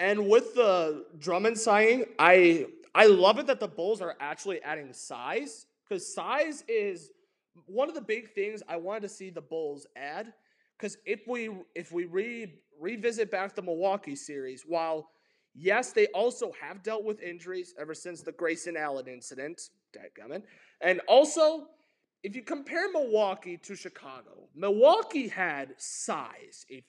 And 0.00 0.30
with 0.30 0.54
the 0.54 1.04
Drummond 1.18 1.58
signing, 1.58 2.06
I 2.18 2.66
I 2.94 3.06
love 3.06 3.38
it 3.38 3.46
that 3.46 3.60
the 3.60 3.68
Bulls 3.68 4.00
are 4.00 4.16
actually 4.18 4.60
adding 4.62 4.94
size 4.94 5.66
because 5.86 6.12
size 6.12 6.64
is 6.66 7.10
one 7.66 7.90
of 7.90 7.94
the 7.94 8.00
big 8.00 8.30
things 8.30 8.62
I 8.66 8.76
wanted 8.76 9.02
to 9.02 9.10
see 9.10 9.28
the 9.28 9.42
Bulls 9.42 9.86
add. 9.94 10.32
Because 10.76 10.96
if 11.04 11.28
we 11.28 11.50
if 11.74 11.92
we 11.92 12.06
re, 12.06 12.50
revisit 12.80 13.30
back 13.30 13.54
the 13.54 13.60
Milwaukee 13.60 14.16
series, 14.16 14.64
while 14.66 15.10
yes 15.54 15.92
they 15.92 16.06
also 16.08 16.50
have 16.58 16.82
dealt 16.82 17.04
with 17.04 17.20
injuries 17.20 17.74
ever 17.78 17.92
since 17.92 18.22
the 18.22 18.32
Grayson 18.32 18.78
Allen 18.78 19.06
incident, 19.06 19.68
dadgummit, 19.94 20.44
and 20.80 21.02
also 21.08 21.66
if 22.22 22.34
you 22.34 22.42
compare 22.42 22.90
Milwaukee 22.90 23.58
to 23.58 23.74
Chicago, 23.74 24.48
Milwaukee 24.54 25.28
had 25.28 25.74
size. 25.76 26.64
If 26.70 26.84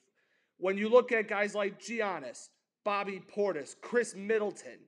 when 0.60 0.78
you 0.78 0.88
look 0.88 1.12
at 1.12 1.28
guys 1.28 1.54
like 1.54 1.82
Giannis, 1.82 2.48
Bobby 2.84 3.22
Portis, 3.34 3.76
Khris 3.82 4.16
Middleton. 4.16 4.80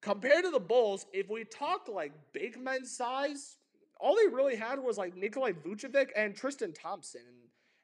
Compared 0.00 0.44
to 0.44 0.50
the 0.50 0.60
Bulls, 0.60 1.06
if 1.12 1.30
we 1.30 1.44
talk 1.44 1.88
like 1.88 2.12
big 2.32 2.60
men 2.60 2.84
size, 2.84 3.58
all 4.00 4.16
they 4.16 4.34
really 4.34 4.56
had 4.56 4.82
was 4.82 4.98
like 4.98 5.16
Nikolai 5.16 5.52
Vucevic 5.52 6.08
and 6.16 6.34
Tristan 6.34 6.72
Thompson, 6.72 7.20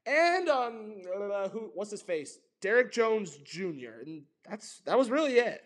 and 0.04 0.48
um, 0.48 0.94
uh, 1.32 1.48
who 1.48 1.70
what's 1.74 1.92
his 1.92 2.02
face, 2.02 2.40
Derrick 2.60 2.92
Jones 2.92 3.38
Jr. 3.44 4.02
And 4.04 4.22
that's 4.48 4.80
that 4.84 4.98
was 4.98 5.10
really 5.10 5.34
it. 5.34 5.62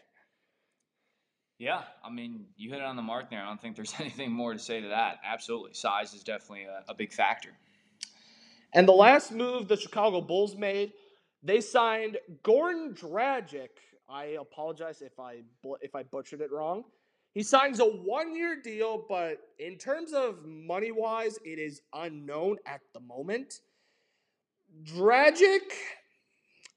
Yeah, 1.58 1.82
I 2.04 2.10
mean, 2.10 2.46
you 2.56 2.70
hit 2.70 2.80
it 2.80 2.84
on 2.84 2.96
the 2.96 3.02
mark 3.02 3.30
there. 3.30 3.40
I 3.40 3.46
don't 3.46 3.60
think 3.60 3.76
there's 3.76 3.94
anything 4.00 4.32
more 4.32 4.52
to 4.52 4.58
say 4.58 4.80
to 4.80 4.88
that. 4.88 5.18
Absolutely. 5.24 5.74
Size 5.74 6.12
is 6.12 6.22
definitely 6.22 6.64
a, 6.64 6.82
a 6.88 6.94
big 6.94 7.12
factor. 7.12 7.50
And 8.74 8.88
the 8.88 8.92
last 8.92 9.32
move 9.32 9.68
the 9.68 9.76
Chicago 9.76 10.20
Bulls 10.20 10.56
made, 10.56 10.92
they 11.42 11.60
signed 11.60 12.18
Goran 12.44 12.98
Dragic. 12.98 13.70
I 14.08 14.36
apologize 14.40 15.02
if 15.02 15.18
I 15.18 15.42
if 15.80 15.94
I 15.94 16.02
butchered 16.02 16.40
it 16.40 16.52
wrong. 16.52 16.84
He 17.34 17.42
signs 17.42 17.80
a 17.80 17.86
one-year 17.86 18.60
deal, 18.62 19.06
but 19.08 19.38
in 19.58 19.78
terms 19.78 20.12
of 20.12 20.44
money-wise, 20.44 21.38
it 21.44 21.58
is 21.58 21.80
unknown 21.94 22.58
at 22.66 22.82
the 22.92 23.00
moment. 23.00 23.54
Dragic, 24.84 25.72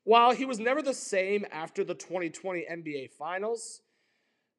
while 0.05 0.31
he 0.33 0.45
was 0.45 0.57
never 0.57 0.81
the 0.81 0.93
same 0.93 1.45
after 1.51 1.83
the 1.83 1.93
2020 1.93 2.65
NBA 2.71 3.11
Finals, 3.19 3.81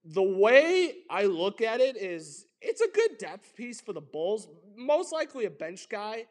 the 0.04 0.22
way 0.22 0.92
I 1.10 1.25
look 1.25 1.62
at 1.62 1.80
it 1.80 1.96
is 1.96 2.46
it's 2.60 2.82
a 2.82 2.88
good 2.88 3.16
depth 3.18 3.54
piece 3.56 3.80
for 3.80 3.94
the 3.94 4.00
Bulls. 4.00 4.48
Most 4.76 5.12
likely 5.12 5.46
a 5.46 5.50
bench 5.50 5.88
guy. 5.88 6.26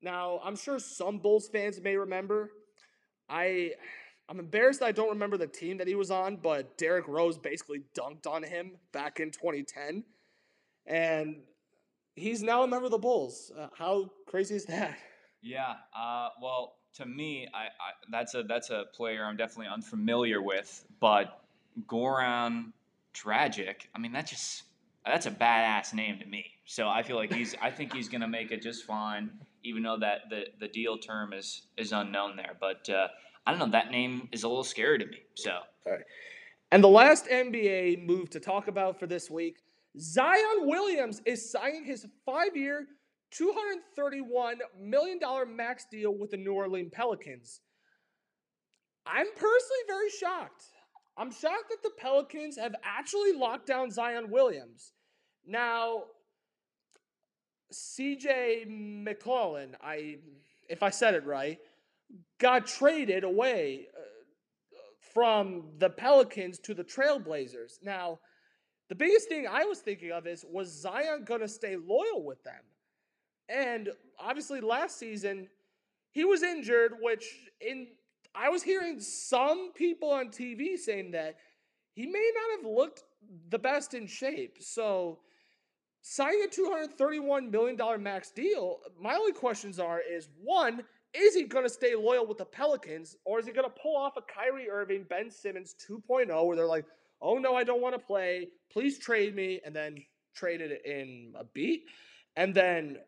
Now, 0.00 0.40
I'm 0.42 0.56
sure 0.56 0.78
some 0.78 1.18
Bulls 1.18 1.48
fans 1.48 1.78
may 1.80 1.96
remember. 1.96 2.50
I 3.30 3.72
I'm 4.28 4.38
embarrassed 4.38 4.82
I 4.82 4.92
don't 4.92 5.08
remember 5.08 5.36
the 5.36 5.46
team 5.46 5.78
that 5.78 5.86
he 5.86 5.94
was 5.94 6.10
on, 6.10 6.36
but 6.36 6.76
Derrick 6.76 7.08
Rose 7.08 7.38
basically 7.38 7.82
dunked 7.94 8.26
on 8.26 8.42
him 8.42 8.72
back 8.92 9.20
in 9.20 9.30
2010. 9.30 10.04
And 10.86 11.36
he's 12.16 12.42
now 12.42 12.62
a 12.62 12.66
member 12.66 12.86
of 12.86 12.90
the 12.90 12.98
Bulls. 12.98 13.50
Uh, 13.56 13.68
how 13.76 14.10
crazy 14.26 14.56
is 14.56 14.66
that? 14.66 14.96
Yeah. 15.42 15.74
Uh, 15.96 16.28
well, 16.42 16.74
to 16.94 17.06
me, 17.06 17.48
I, 17.54 17.64
I, 17.64 17.92
that's 18.10 18.34
a 18.34 18.42
that's 18.42 18.70
a 18.70 18.84
player 18.92 19.24
I'm 19.24 19.36
definitely 19.36 19.72
unfamiliar 19.72 20.42
with. 20.42 20.84
But 21.00 21.42
Goran 21.86 22.72
Tragic. 23.12 23.88
I 23.94 23.98
mean, 23.98 24.12
that's 24.12 24.30
just 24.30 24.64
that's 25.04 25.26
a 25.26 25.30
badass 25.30 25.94
name 25.94 26.18
to 26.18 26.26
me. 26.26 26.46
So 26.66 26.88
I 26.88 27.02
feel 27.02 27.16
like 27.16 27.32
he's 27.32 27.54
I 27.62 27.70
think 27.70 27.94
he's 27.94 28.08
gonna 28.08 28.28
make 28.28 28.50
it 28.50 28.62
just 28.62 28.84
fine, 28.84 29.30
even 29.64 29.82
though 29.82 29.98
that 29.98 30.22
the, 30.30 30.44
the 30.58 30.68
deal 30.68 30.98
term 30.98 31.32
is 31.32 31.62
is 31.76 31.92
unknown 31.92 32.36
there. 32.36 32.56
But 32.60 32.88
uh, 32.88 33.08
I 33.46 33.50
don't 33.50 33.60
know, 33.60 33.70
that 33.70 33.90
name 33.90 34.28
is 34.32 34.42
a 34.42 34.48
little 34.48 34.64
scary 34.64 34.98
to 34.98 35.06
me. 35.06 35.18
So 35.34 35.50
All 35.86 35.92
right. 35.92 36.02
And 36.72 36.84
the 36.84 36.88
last 36.88 37.26
NBA 37.26 38.06
move 38.06 38.30
to 38.30 38.40
talk 38.40 38.68
about 38.68 39.00
for 39.00 39.06
this 39.06 39.28
week, 39.28 39.56
Zion 39.98 40.60
Williams 40.60 41.20
is 41.26 41.50
signing 41.50 41.84
his 41.84 42.06
five-year, 42.24 42.86
$231 43.34 44.54
million 44.80 45.18
max 45.56 45.86
deal 45.90 46.14
with 46.14 46.30
the 46.30 46.36
New 46.36 46.52
Orleans 46.52 46.90
Pelicans. 46.92 47.60
I'm 49.04 49.26
personally 49.34 49.84
very 49.88 50.10
shocked. 50.10 50.64
I'm 51.16 51.32
shocked 51.32 51.70
that 51.70 51.82
the 51.82 51.90
Pelicans 51.98 52.56
have 52.56 52.74
actually 52.84 53.32
locked 53.32 53.66
down 53.66 53.90
Zion 53.90 54.30
Williams. 54.30 54.92
Now, 55.46 56.04
CJ 57.72 59.04
McCollum, 59.04 59.74
I 59.82 60.18
if 60.68 60.82
I 60.82 60.90
said 60.90 61.14
it 61.14 61.24
right, 61.24 61.58
got 62.38 62.66
traded 62.66 63.24
away 63.24 63.86
uh, 63.96 64.00
from 65.12 65.64
the 65.78 65.90
Pelicans 65.90 66.58
to 66.60 66.74
the 66.74 66.84
Trailblazers. 66.84 67.82
Now, 67.82 68.20
the 68.88 68.94
biggest 68.94 69.28
thing 69.28 69.46
I 69.48 69.64
was 69.64 69.78
thinking 69.80 70.12
of 70.12 70.26
is 70.26 70.44
was 70.50 70.68
Zion 70.68 71.24
going 71.24 71.40
to 71.40 71.48
stay 71.48 71.76
loyal 71.76 72.24
with 72.24 72.42
them? 72.44 72.62
And 73.48 73.90
obviously 74.18 74.60
last 74.60 74.98
season 74.98 75.48
he 76.12 76.24
was 76.24 76.42
injured, 76.42 76.94
which 77.00 77.24
in 77.60 77.88
I 78.34 78.48
was 78.48 78.62
hearing 78.62 79.00
some 79.00 79.72
people 79.72 80.10
on 80.10 80.28
TV 80.28 80.76
saying 80.76 81.12
that 81.12 81.36
he 81.94 82.06
may 82.06 82.30
not 82.34 82.58
have 82.58 82.72
looked 82.76 83.02
the 83.50 83.58
best 83.58 83.94
in 83.94 84.06
shape. 84.06 84.58
So 84.60 85.18
signing 86.02 86.44
a 86.44 86.48
$231 86.48 87.50
million 87.50 88.02
max 88.02 88.30
deal, 88.30 88.78
my 89.00 89.14
only 89.14 89.32
questions 89.32 89.78
are 89.78 90.00
is 90.00 90.28
one, 90.42 90.82
is 91.12 91.34
he 91.34 91.44
going 91.44 91.64
to 91.64 91.70
stay 91.70 91.94
loyal 91.94 92.26
with 92.26 92.38
the 92.38 92.44
Pelicans 92.44 93.16
or 93.24 93.38
is 93.40 93.46
he 93.46 93.52
going 93.52 93.68
to 93.68 93.80
pull 93.82 93.96
off 93.96 94.16
a 94.16 94.22
Kyrie 94.22 94.70
Irving, 94.70 95.04
Ben 95.08 95.30
Simmons 95.30 95.74
2.0 95.88 96.46
where 96.46 96.56
they're 96.56 96.66
like, 96.66 96.86
oh 97.20 97.38
no, 97.38 97.54
I 97.54 97.64
don't 97.64 97.82
want 97.82 97.94
to 97.94 97.98
play. 97.98 98.48
Please 98.72 98.98
trade 98.98 99.34
me. 99.34 99.60
And 99.64 99.74
then 99.74 99.98
trade 100.34 100.60
it 100.60 100.82
in 100.84 101.34
a 101.38 101.44
beat. 101.44 101.84
And 102.36 102.54
then, 102.54 102.98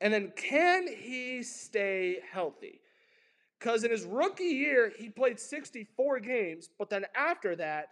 and 0.00 0.12
then 0.12 0.32
can 0.36 0.86
he 0.86 1.42
stay 1.42 2.18
healthy? 2.32 2.80
Because 3.58 3.82
in 3.82 3.90
his 3.90 4.04
rookie 4.04 4.44
year, 4.44 4.92
he 4.96 5.10
played 5.10 5.40
64 5.40 6.20
games, 6.20 6.68
but 6.78 6.88
then 6.88 7.04
after 7.16 7.56
that, 7.56 7.88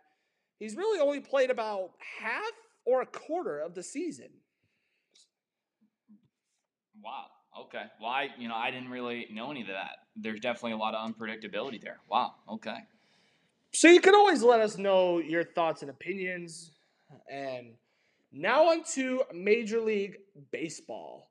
he's 0.61 0.77
really 0.77 1.01
only 1.01 1.21
played 1.21 1.51
about 1.51 1.91
half 2.21 2.53
or 2.87 3.03
a 3.03 3.07
quarter 3.07 3.59
of 3.59 3.75
the 3.75 3.83
season. 3.83 4.29
Wow. 7.05 7.27
Okay. 7.65 7.85
Well, 8.01 8.11
I 8.11 8.29
you 8.39 8.49
know 8.49 8.55
I 8.55 8.71
didn't 8.71 8.91
really 8.91 9.27
know 9.31 9.51
any 9.51 9.63
of 9.63 9.69
that. 9.69 9.99
There's 10.15 10.41
definitely 10.41 10.73
a 10.73 10.77
lot 10.77 10.95
of 10.95 11.11
unpredictability 11.11 11.83
there. 11.83 11.99
Wow. 12.09 12.35
Okay. 12.49 12.79
So 13.73 13.89
you 13.89 14.01
can 14.01 14.15
always 14.15 14.43
let 14.43 14.61
us 14.61 14.79
know 14.79 15.19
your 15.19 15.45
thoughts 15.45 15.83
and 15.83 15.91
opinions. 15.91 16.71
And 17.31 17.75
now 18.33 18.71
on 18.71 18.85
to 18.95 19.23
Major 19.35 19.81
League 19.81 20.17
Baseball. 20.51 21.31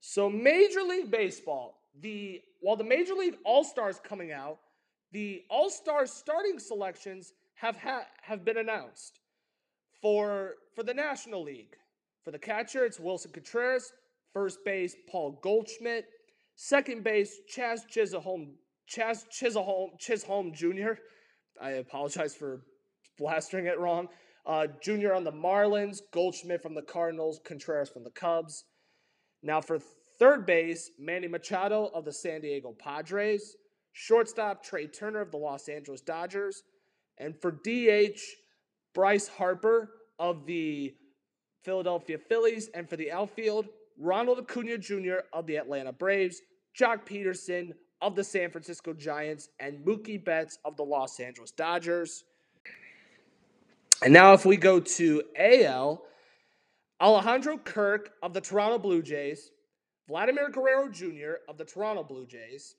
So 0.00 0.28
Major 0.28 0.82
League 0.82 1.10
Baseball, 1.10 1.80
the 2.00 2.42
while 2.60 2.76
the 2.76 2.84
Major 2.84 3.14
League 3.14 3.36
All 3.44 3.64
Stars 3.64 4.00
coming 4.02 4.32
out, 4.32 4.58
the 5.12 5.42
All 5.48 5.70
Star 5.70 6.06
starting 6.06 6.58
selections 6.58 7.32
have 7.54 7.76
ha- 7.76 8.06
have 8.22 8.44
been 8.44 8.58
announced 8.58 9.20
for 10.00 10.54
for 10.74 10.82
the 10.82 10.94
National 10.94 11.42
League. 11.42 11.76
For 12.24 12.30
the 12.30 12.38
catcher, 12.38 12.84
it's 12.84 12.98
Willson 12.98 13.32
Contreras. 13.32 13.92
First 14.32 14.58
base, 14.64 14.94
Paul 15.10 15.38
Goldschmidt. 15.42 16.06
Second 16.56 17.04
base, 17.04 17.38
Jazz 17.54 17.84
Chisholm, 17.88 18.56
Jazz 18.88 19.24
Chisholm, 19.30 19.90
Chisholm 19.98 20.52
Jr. 20.52 20.92
I 21.60 21.70
apologize 21.70 22.34
for 22.34 22.62
blastering 23.16 23.66
it 23.66 23.78
wrong. 23.78 24.08
Uh, 24.44 24.66
junior 24.82 25.14
on 25.14 25.24
the 25.24 25.32
Marlins, 25.32 26.00
Goldschmidt 26.12 26.62
from 26.62 26.74
the 26.74 26.82
Cardinals, 26.82 27.40
Contreras 27.44 27.90
from 27.90 28.04
the 28.04 28.10
Cubs. 28.10 28.64
Now 29.42 29.60
for 29.60 29.78
third 30.18 30.46
base, 30.46 30.90
Manny 30.98 31.28
Machado 31.28 31.90
of 31.94 32.04
the 32.04 32.12
San 32.12 32.40
Diego 32.40 32.74
Padres. 32.78 33.56
Shortstop, 33.92 34.62
Trea 34.62 34.86
Turner 34.86 35.20
of 35.20 35.30
the 35.30 35.36
Los 35.36 35.68
Angeles 35.68 36.00
Dodgers. 36.00 36.62
And 37.18 37.34
for 37.40 37.50
DH, 37.50 38.20
Bryce 38.98 39.28
Harper 39.28 39.92
of 40.18 40.44
the 40.44 40.92
Philadelphia 41.62 42.18
Phillies. 42.18 42.68
And 42.74 42.90
for 42.90 42.96
the 42.96 43.12
outfield, 43.12 43.68
Ronald 43.96 44.40
Acuna 44.40 44.76
Jr. 44.76 45.18
of 45.32 45.46
the 45.46 45.54
Atlanta 45.54 45.92
Braves, 45.92 46.42
Joc 46.76 47.06
Pederson 47.06 47.74
of 48.02 48.16
the 48.16 48.24
San 48.24 48.50
Francisco 48.50 48.92
Giants, 48.92 49.50
and 49.60 49.86
Mookie 49.86 50.24
Betts 50.24 50.58
of 50.64 50.76
the 50.76 50.82
Los 50.82 51.20
Angeles 51.20 51.52
Dodgers. 51.52 52.24
And 54.02 54.12
now, 54.12 54.32
if 54.32 54.44
we 54.44 54.56
go 54.56 54.80
to 54.80 55.22
AL, 55.38 56.02
Alejandro 57.00 57.56
Kirk 57.56 58.14
of 58.20 58.34
the 58.34 58.40
Toronto 58.40 58.80
Blue 58.80 59.02
Jays, 59.02 59.52
Vladimir 60.08 60.50
Guerrero 60.50 60.88
Jr. 60.88 61.34
of 61.48 61.56
the 61.56 61.64
Toronto 61.64 62.02
Blue 62.02 62.26
Jays, 62.26 62.74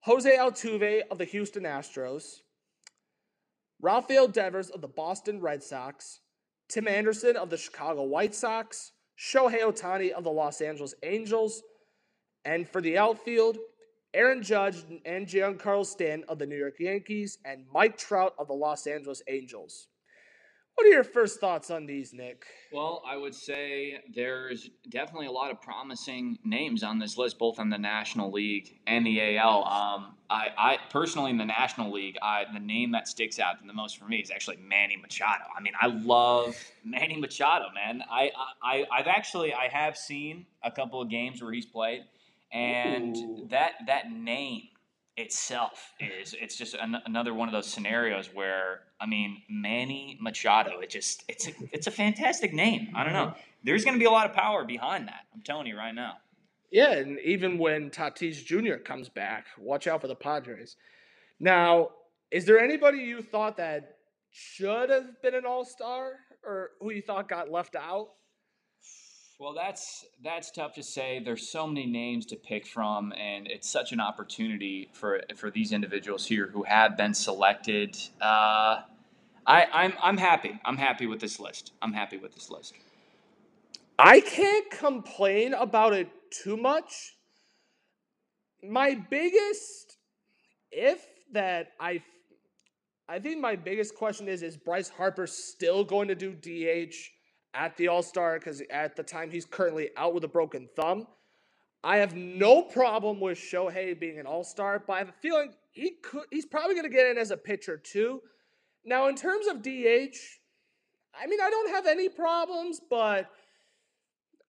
Jose 0.00 0.36
Altuve 0.36 1.00
of 1.10 1.16
the 1.16 1.24
Houston 1.24 1.62
Astros, 1.62 2.40
Rafael 3.82 4.28
Devers 4.28 4.70
of 4.70 4.80
the 4.80 4.88
Boston 4.88 5.40
Red 5.40 5.62
Sox, 5.62 6.20
Tim 6.68 6.86
Anderson 6.86 7.36
of 7.36 7.50
the 7.50 7.56
Chicago 7.56 8.02
White 8.04 8.34
Sox, 8.34 8.92
Shohei 9.18 9.60
Ohtani 9.60 10.10
of 10.10 10.24
the 10.24 10.30
Los 10.30 10.60
Angeles 10.60 10.94
Angels, 11.02 11.62
and 12.44 12.68
for 12.68 12.80
the 12.80 12.98
outfield, 12.98 13.58
Aaron 14.12 14.42
Judge 14.42 14.82
and 15.04 15.26
Giancarlo 15.26 15.86
Stanton 15.86 16.24
of 16.28 16.38
the 16.38 16.46
New 16.46 16.56
York 16.56 16.80
Yankees, 16.80 17.38
and 17.44 17.64
Mike 17.72 17.96
Trout 17.96 18.34
of 18.38 18.48
the 18.48 18.54
Los 18.54 18.86
Angeles 18.86 19.22
Angels. 19.28 19.88
What 20.80 20.86
are 20.86 20.92
your 20.92 21.04
first 21.04 21.40
thoughts 21.40 21.70
on 21.70 21.84
these, 21.84 22.14
Nick? 22.14 22.46
Well, 22.72 23.02
I 23.06 23.14
would 23.14 23.34
say 23.34 23.98
there's 24.14 24.70
definitely 24.88 25.26
a 25.26 25.30
lot 25.30 25.50
of 25.50 25.60
promising 25.60 26.38
names 26.42 26.82
on 26.82 26.98
this 26.98 27.18
list, 27.18 27.38
both 27.38 27.58
in 27.58 27.68
the 27.68 27.76
National 27.76 28.32
League 28.32 28.80
and 28.86 29.04
the 29.04 29.36
AL. 29.36 29.66
Um, 29.66 30.14
I, 30.30 30.48
I 30.56 30.78
personally 30.88 31.32
in 31.32 31.36
the 31.36 31.44
National 31.44 31.92
League, 31.92 32.16
I, 32.22 32.46
the 32.50 32.60
name 32.60 32.92
that 32.92 33.08
sticks 33.08 33.38
out 33.38 33.56
the 33.62 33.74
most 33.74 33.98
for 33.98 34.06
me 34.06 34.20
is 34.20 34.30
actually 34.30 34.56
Manny 34.56 34.96
Machado. 34.96 35.44
I 35.54 35.60
mean, 35.60 35.74
I 35.78 35.88
love 35.88 36.56
Manny 36.82 37.20
Machado, 37.20 37.66
man. 37.74 38.02
I, 38.10 38.30
I 38.62 38.86
I've 38.90 39.06
actually 39.06 39.52
I 39.52 39.68
have 39.68 39.98
seen 39.98 40.46
a 40.64 40.70
couple 40.70 41.02
of 41.02 41.10
games 41.10 41.42
where 41.42 41.52
he's 41.52 41.66
played, 41.66 42.04
and 42.52 43.14
Ooh. 43.18 43.46
that 43.50 43.72
that 43.86 44.10
name 44.10 44.62
itself 45.20 45.92
is 46.00 46.34
it's 46.40 46.56
just 46.56 46.74
an, 46.74 46.96
another 47.06 47.34
one 47.34 47.48
of 47.48 47.52
those 47.52 47.66
scenarios 47.66 48.30
where 48.32 48.80
I 49.00 49.06
mean 49.06 49.42
Manny 49.48 50.18
Machado 50.20 50.80
it 50.80 50.90
just 50.90 51.24
it's 51.28 51.48
a, 51.48 51.52
it's 51.72 51.86
a 51.86 51.90
fantastic 51.90 52.52
name 52.52 52.88
I 52.94 53.04
don't 53.04 53.12
know 53.12 53.26
mm-hmm. 53.26 53.40
there's 53.64 53.84
going 53.84 53.94
to 53.94 54.00
be 54.00 54.06
a 54.06 54.10
lot 54.10 54.28
of 54.28 54.34
power 54.34 54.64
behind 54.64 55.08
that 55.08 55.26
I'm 55.34 55.42
telling 55.42 55.66
you 55.66 55.76
right 55.76 55.94
now 55.94 56.14
yeah 56.70 56.92
and 56.92 57.18
even 57.20 57.58
when 57.58 57.90
Tatis 57.90 58.44
Jr. 58.44 58.76
comes 58.76 59.08
back 59.08 59.46
watch 59.58 59.86
out 59.86 60.00
for 60.00 60.08
the 60.08 60.14
Padres 60.14 60.76
now 61.38 61.90
is 62.30 62.44
there 62.44 62.60
anybody 62.60 62.98
you 62.98 63.22
thought 63.22 63.56
that 63.56 63.96
should 64.30 64.90
have 64.90 65.20
been 65.22 65.34
an 65.34 65.44
All 65.44 65.64
Star 65.64 66.14
or 66.44 66.70
who 66.80 66.90
you 66.90 67.02
thought 67.02 67.28
got 67.28 67.50
left 67.50 67.76
out? 67.76 68.10
Well, 69.40 69.54
that's 69.54 70.04
that's 70.22 70.50
tough 70.50 70.74
to 70.74 70.82
say. 70.82 71.18
There's 71.18 71.48
so 71.48 71.66
many 71.66 71.86
names 71.86 72.26
to 72.26 72.36
pick 72.36 72.66
from, 72.66 73.14
and 73.14 73.46
it's 73.46 73.70
such 73.70 73.90
an 73.90 73.98
opportunity 73.98 74.90
for 74.92 75.22
for 75.34 75.50
these 75.50 75.72
individuals 75.72 76.26
here 76.26 76.48
who 76.48 76.62
have 76.64 76.94
been 76.98 77.14
selected. 77.14 77.96
Uh, 78.20 78.82
I, 79.46 79.66
I'm 79.72 79.94
I'm 80.02 80.18
happy. 80.18 80.60
I'm 80.62 80.76
happy 80.76 81.06
with 81.06 81.20
this 81.20 81.40
list. 81.40 81.72
I'm 81.80 81.94
happy 81.94 82.18
with 82.18 82.34
this 82.34 82.50
list. 82.50 82.74
I 83.98 84.20
can't 84.20 84.70
complain 84.70 85.54
about 85.54 85.94
it 85.94 86.10
too 86.30 86.58
much. 86.58 87.16
My 88.62 88.94
biggest 89.08 89.96
if 90.70 91.02
that 91.32 91.68
I 91.80 92.02
I 93.08 93.18
think 93.18 93.40
my 93.40 93.56
biggest 93.56 93.94
question 93.94 94.28
is 94.28 94.42
is 94.42 94.58
Bryce 94.58 94.90
Harper 94.90 95.26
still 95.26 95.82
going 95.82 96.08
to 96.08 96.14
do 96.14 96.34
DH 96.34 96.94
at 97.54 97.76
the 97.76 97.88
All-Star 97.88 98.38
cuz 98.38 98.62
at 98.70 98.96
the 98.96 99.02
time 99.02 99.30
he's 99.30 99.44
currently 99.44 99.90
out 99.96 100.14
with 100.14 100.24
a 100.24 100.28
broken 100.28 100.68
thumb. 100.76 101.06
I 101.82 101.96
have 101.98 102.14
no 102.14 102.62
problem 102.62 103.20
with 103.20 103.38
Shohei 103.38 103.98
being 103.98 104.18
an 104.18 104.26
All-Star, 104.26 104.80
but 104.86 104.92
I 104.92 104.98
have 104.98 105.08
a 105.08 105.20
feeling 105.20 105.54
he 105.70 105.92
could 106.02 106.26
he's 106.30 106.46
probably 106.46 106.74
going 106.74 106.84
to 106.84 106.94
get 106.94 107.06
in 107.06 107.18
as 107.18 107.30
a 107.30 107.36
pitcher 107.36 107.76
too. 107.76 108.20
Now 108.84 109.08
in 109.08 109.16
terms 109.16 109.46
of 109.46 109.62
DH, 109.62 110.16
I 111.14 111.26
mean 111.26 111.40
I 111.40 111.50
don't 111.50 111.70
have 111.70 111.86
any 111.86 112.08
problems, 112.08 112.80
but 112.88 113.30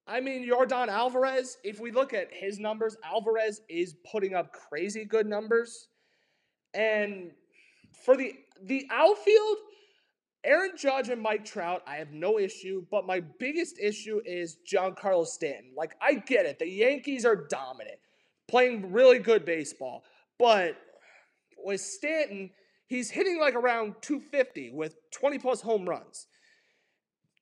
I 0.07 0.19
mean, 0.19 0.47
Yordan 0.47 0.89
Alvarez, 0.89 1.57
if 1.63 1.79
we 1.79 1.91
look 1.91 2.13
at 2.13 2.27
his 2.33 2.59
numbers, 2.59 2.97
Alvarez 3.03 3.61
is 3.69 3.95
putting 4.11 4.33
up 4.33 4.51
crazy 4.51 5.05
good 5.05 5.27
numbers. 5.27 5.87
And 6.73 7.31
for 8.03 8.17
the 8.17 8.33
the 8.63 8.87
outfield, 8.91 9.57
Aaron 10.43 10.71
Judge 10.75 11.09
and 11.09 11.21
Mike 11.21 11.45
Trout, 11.45 11.83
I 11.85 11.97
have 11.97 12.11
no 12.11 12.39
issue, 12.39 12.85
but 12.89 13.05
my 13.05 13.21
biggest 13.39 13.77
issue 13.79 14.21
is 14.25 14.57
Giancarlo 14.67 15.25
Stanton. 15.25 15.71
Like 15.75 15.95
I 16.01 16.15
get 16.15 16.45
it, 16.45 16.57
the 16.59 16.67
Yankees 16.67 17.25
are 17.25 17.47
dominant, 17.47 17.99
playing 18.47 18.91
really 18.91 19.19
good 19.19 19.45
baseball, 19.45 20.03
but 20.39 20.75
with 21.63 21.81
Stanton, 21.81 22.49
he's 22.87 23.11
hitting 23.11 23.39
like 23.39 23.53
around 23.53 23.95
250 24.01 24.71
with 24.71 24.95
20 25.11 25.37
plus 25.37 25.61
home 25.61 25.87
runs. 25.87 26.27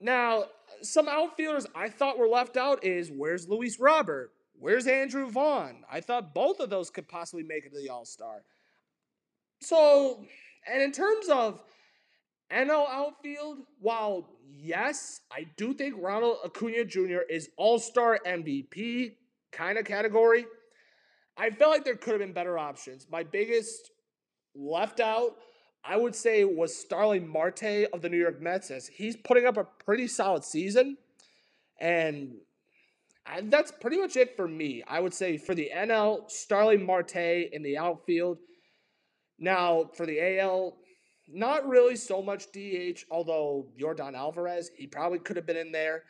Now, 0.01 0.45
some 0.81 1.07
outfielders 1.07 1.67
I 1.75 1.89
thought 1.89 2.17
were 2.17 2.27
left 2.27 2.57
out 2.57 2.83
is 2.85 3.11
where's 3.11 3.47
Luis 3.47 3.79
Robert? 3.79 4.31
Where's 4.53 4.87
Andrew 4.87 5.29
Vaughn? 5.29 5.83
I 5.91 6.01
thought 6.01 6.33
both 6.33 6.59
of 6.59 6.69
those 6.69 6.89
could 6.89 7.07
possibly 7.07 7.43
make 7.43 7.65
it 7.65 7.73
to 7.73 7.79
the 7.79 7.89
All 7.89 8.05
Star. 8.05 8.43
So, 9.61 10.25
and 10.69 10.81
in 10.81 10.91
terms 10.91 11.27
of 11.29 11.61
NL 12.51 12.89
outfield, 12.89 13.59
while 13.79 14.29
yes, 14.51 15.21
I 15.31 15.45
do 15.57 15.73
think 15.73 15.95
Ronald 15.97 16.37
Acuna 16.45 16.85
Jr. 16.85 17.21
is 17.29 17.49
All 17.57 17.79
Star 17.79 18.19
MVP 18.25 19.13
kind 19.51 19.77
of 19.77 19.85
category, 19.85 20.45
I 21.37 21.49
felt 21.51 21.71
like 21.71 21.85
there 21.85 21.95
could 21.95 22.11
have 22.11 22.19
been 22.19 22.33
better 22.33 22.57
options. 22.57 23.07
My 23.09 23.23
biggest 23.23 23.91
left 24.55 24.99
out 24.99 25.37
I 25.83 25.95
would 25.95 26.15
say 26.15 26.43
was 26.43 26.75
Starling 26.75 27.27
Marte 27.27 27.87
of 27.93 28.01
the 28.01 28.09
New 28.09 28.17
York 28.17 28.41
Mets 28.41 28.69
as 28.69 28.87
he's 28.87 29.15
putting 29.15 29.45
up 29.45 29.57
a 29.57 29.63
pretty 29.63 30.07
solid 30.07 30.43
season. 30.43 30.97
And 31.79 32.35
that's 33.43 33.71
pretty 33.71 33.97
much 33.97 34.17
it 34.17 34.35
for 34.35 34.47
me. 34.47 34.83
I 34.87 34.99
would 34.99 35.13
say 35.13 35.37
for 35.37 35.55
the 35.55 35.71
NL, 35.73 36.29
Starling 36.29 36.85
Marte 36.85 37.15
in 37.53 37.63
the 37.63 37.77
outfield. 37.77 38.39
Now, 39.39 39.89
for 39.95 40.05
the 40.05 40.39
AL, 40.39 40.75
not 41.31 41.67
really 41.67 41.95
so 41.95 42.21
much 42.21 42.51
DH, 42.51 43.05
although 43.11 43.67
Yordan 43.79 44.15
Alvarez, 44.15 44.71
he 44.75 44.87
probably 44.87 45.19
could 45.19 45.35
have 45.35 45.45
been 45.45 45.57
in 45.57 45.71
there. 45.71 46.03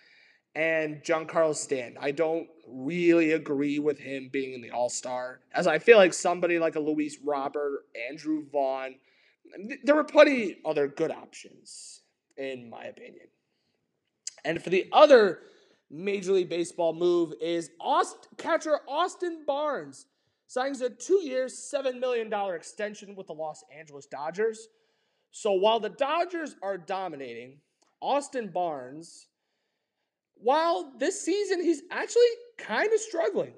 And 0.55 1.03
Giancarlo 1.03 1.55
Stan. 1.55 1.95
I 1.99 2.11
don't 2.11 2.47
really 2.67 3.33
agree 3.33 3.79
with 3.79 3.99
him 3.99 4.29
being 4.31 4.53
in 4.53 4.61
the 4.61 4.71
All 4.71 4.89
Star, 4.89 5.41
as 5.53 5.67
I 5.67 5.79
feel 5.79 5.97
like 5.97 6.13
somebody 6.13 6.58
like 6.58 6.75
a 6.75 6.79
Luis 6.79 7.17
Robert, 7.23 7.86
Andrew 8.10 8.45
Vaughn, 8.51 8.95
there 9.84 9.95
were 9.95 10.03
plenty 10.03 10.58
other 10.65 10.88
good 10.88 11.12
options, 11.12 12.01
in 12.38 12.69
my 12.69 12.86
opinion. 12.86 13.27
And 14.43 14.62
for 14.62 14.69
the 14.69 14.88
other 14.91 15.39
Major 15.89 16.34
League 16.34 16.49
Baseball 16.49 16.93
move 16.93 17.34
is 17.41 17.71
Aust- 17.79 18.27
catcher 18.38 18.79
Austin 18.88 19.43
Barnes 19.45 20.05
signs 20.47 20.82
a 20.82 20.89
two-year, 20.89 21.45
$7 21.45 21.99
million 21.99 22.32
extension 22.55 23.15
with 23.15 23.27
the 23.27 23.34
Los 23.34 23.63
Angeles 23.75 24.05
Dodgers. 24.05 24.67
So 25.31 25.53
while 25.53 25.79
the 25.79 25.89
Dodgers 25.89 26.55
are 26.61 26.77
dominating, 26.77 27.57
Austin 28.01 28.49
Barnes, 28.49 29.27
while 30.35 30.93
this 30.97 31.21
season 31.21 31.61
he's 31.61 31.83
actually 31.91 32.23
kind 32.57 32.91
of 32.93 32.99
struggling. 32.99 33.53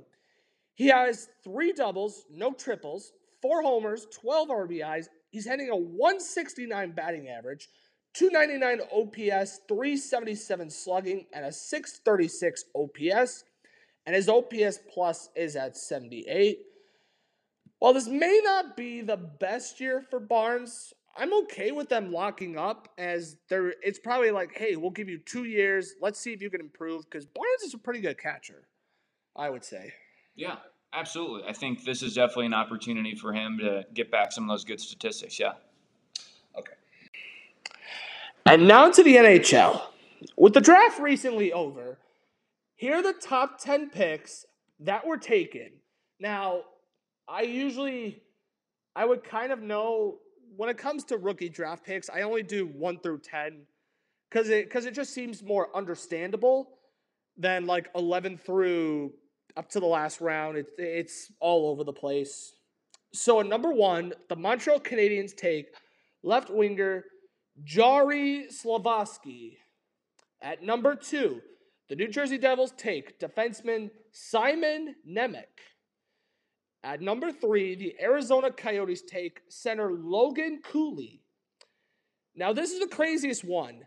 He 0.74 0.88
has 0.88 1.30
three 1.44 1.74
doubles, 1.74 2.26
no 2.32 2.54
triples, 2.54 3.14
four 3.42 3.62
homers, 3.62 4.08
12 4.12 4.50
RBIs, 4.50 5.08
He's 5.32 5.46
hitting 5.46 5.70
a 5.70 5.76
169 5.76 6.92
batting 6.92 7.30
average, 7.30 7.70
299 8.14 8.82
OPS, 8.92 9.62
377 9.68 10.70
slugging, 10.70 11.26
and 11.34 11.46
a 11.46 11.52
636 11.52 12.66
OPS. 12.76 13.46
And 14.06 14.16
his 14.16 14.28
OPS 14.28 14.80
plus 14.94 15.30
is 15.36 15.56
at 15.56 15.78
78. 15.78 16.60
While 17.80 17.94
this 17.94 18.08
may 18.08 18.42
not 18.44 18.76
be 18.76 19.02
the 19.02 19.18
best 19.18 19.80
year 19.80 20.02
for 20.10 20.20
Barnes, 20.20 20.94
I'm 21.18 21.34
okay 21.44 21.72
with 21.72 21.90
them 21.90 22.12
locking 22.12 22.58
up 22.58 22.88
as 22.98 23.36
there 23.50 23.74
it's 23.82 24.00
probably 24.00 24.32
like, 24.32 24.58
hey, 24.58 24.76
we'll 24.76 24.92
give 24.92 25.10
you 25.10 25.20
two 25.20 25.44
years. 25.44 25.96
Let's 26.02 26.20
see 26.20 26.34
if 26.34 26.42
you 26.42 26.50
can 26.50 26.62
improve. 26.62 27.04
Because 27.04 27.26
Barnes 27.26 27.64
is 27.64 27.74
a 27.74 27.78
pretty 27.78 28.02
good 28.02 28.18
catcher, 28.18 28.68
I 29.36 29.50
would 29.50 29.64
say. 29.64 29.94
Yeah, 30.36 30.56
Absolutely. 30.94 31.48
I 31.48 31.54
think 31.54 31.86
this 31.86 32.04
is 32.04 32.16
definitely 32.16 32.48
an 32.48 32.54
opportunity 32.54 33.16
for 33.16 33.34
him 33.34 33.58
to 33.60 33.86
get 33.94 34.12
back 34.12 34.32
some 34.32 34.44
of 34.44 34.50
those 34.50 34.66
good 34.66 34.82
statistics. 34.82 35.40
Yeah. 35.40 35.54
Okay. 36.58 36.74
And 38.46 38.68
now 38.68 38.92
to 38.92 39.04
the 39.04 39.16
NHL. 39.16 39.82
With 40.38 40.54
the 40.54 40.62
draft 40.62 41.00
recently 41.00 41.54
over, 41.54 41.98
here 42.76 42.96
are 42.96 43.02
the 43.02 43.14
top 43.14 43.60
10 43.60 43.90
picks 43.90 44.46
that 44.82 45.06
were 45.06 45.18
taken. 45.18 45.70
Now, 46.20 46.64
I 47.28 47.44
usually 47.44 48.22
I 48.96 49.06
would 49.06 49.24
kind 49.24 49.52
of 49.54 49.62
know 49.62 50.18
when 50.56 50.70
it 50.70 50.78
comes 50.78 51.04
to 51.06 51.18
rookie 51.18 51.50
draft 51.50 51.86
picks, 51.86 52.10
I 52.10 52.22
only 52.22 52.44
do 52.44 52.66
1 52.66 53.00
through 53.00 53.20
10 53.20 53.66
cuz 54.30 54.50
it 54.50 54.70
cuz 54.70 54.86
it 54.86 54.94
just 54.94 55.14
seems 55.14 55.44
more 55.44 55.76
understandable 55.76 56.78
than 57.38 57.66
like 57.66 57.90
11 57.96 58.38
through 58.38 59.14
up 59.58 59.70
to 59.70 59.80
the 59.80 59.86
last 59.86 60.22
round. 60.22 60.58
It's 60.58 60.72
it's 60.78 61.32
all 61.40 61.70
over 61.70 61.84
the 61.84 61.94
place. 61.94 62.54
So 63.14 63.40
at 63.42 63.48
number 63.48 63.72
one, 63.72 64.14
the 64.30 64.36
Montreal 64.36 64.80
Canadiens 64.80 65.36
take 65.36 65.76
left 66.24 66.50
winger 66.50 67.06
Jari 67.64 68.48
Slafkovsky. 68.48 69.58
At 70.42 70.64
number 70.64 70.96
two, 70.96 71.42
the 71.90 71.96
New 71.96 72.08
Jersey 72.08 72.38
Devils 72.38 72.74
take 72.78 73.20
defenseman 73.20 73.92
Simon 74.12 74.96
Nemec. 75.08 75.46
At 76.84 77.02
number 77.02 77.32
three, 77.32 77.76
the 77.76 77.96
Arizona 78.02 78.52
Coyotes 78.52 79.04
take 79.04 79.42
center 79.50 79.92
Logan 79.92 80.62
Cooley. 80.64 81.22
Now, 82.36 82.54
this 82.54 82.72
is 82.72 82.80
the 82.80 82.88
craziest 82.88 83.44
one. 83.44 83.82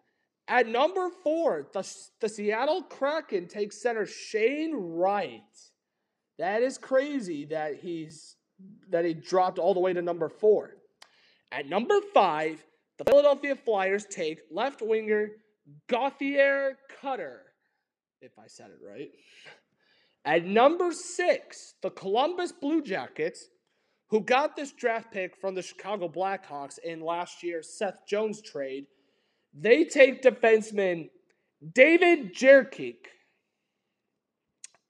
At 0.46 0.68
number 0.68 1.08
four, 1.22 1.68
the, 1.72 1.88
the 2.20 2.28
Seattle 2.28 2.82
Kraken 2.82 3.48
take 3.48 3.72
center 3.72 4.06
Shane 4.06 4.74
Wright. 4.74 5.40
That 6.38 6.62
is 6.62 6.78
crazy 6.78 7.46
that 7.46 7.76
he's 7.76 8.36
that 8.90 9.04
he 9.04 9.14
dropped 9.14 9.58
all 9.58 9.74
the 9.74 9.80
way 9.80 9.92
to 9.92 10.02
number 10.02 10.28
four. 10.28 10.76
At 11.50 11.68
number 11.68 11.96
five, 12.12 12.64
the 12.98 13.04
Philadelphia 13.04 13.56
Flyers 13.56 14.04
take 14.06 14.40
left 14.50 14.82
winger 14.82 15.30
Gauthier 15.88 16.78
Cutter, 17.00 17.42
if 18.20 18.38
I 18.38 18.46
said 18.46 18.70
it 18.70 18.78
right. 18.86 19.10
At 20.24 20.46
number 20.46 20.92
six, 20.92 21.74
the 21.82 21.90
Columbus 21.90 22.52
Blue 22.52 22.82
Jackets, 22.82 23.48
who 24.08 24.20
got 24.20 24.56
this 24.56 24.72
draft 24.72 25.12
pick 25.12 25.36
from 25.36 25.54
the 25.54 25.62
Chicago 25.62 26.08
Blackhawks 26.08 26.78
in 26.78 27.00
last 27.00 27.42
year's 27.42 27.76
Seth 27.76 28.06
Jones 28.08 28.40
trade, 28.40 28.86
they 29.52 29.84
take 29.84 30.22
defenseman 30.22 31.10
David 31.72 32.34
Jiricek. 32.34 32.96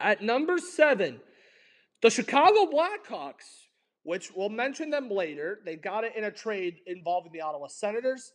At 0.01 0.23
number 0.23 0.59
seven, 0.59 1.21
the 2.03 2.11
Chicago 2.11 2.71
Blackhawks, 2.71 3.67
which 4.03 4.31
we'll 4.37 4.51
mention 4.51 4.91
them 4.91 5.11
later, 5.11 5.61
they 5.65 5.77
got 5.77 6.05
it 6.05 6.15
in 6.17 6.25
a 6.25 6.31
trade 6.31 6.77
involving 6.87 7.33
the 7.33 7.41
Ottawa 7.41 7.69
Senators. 7.69 8.33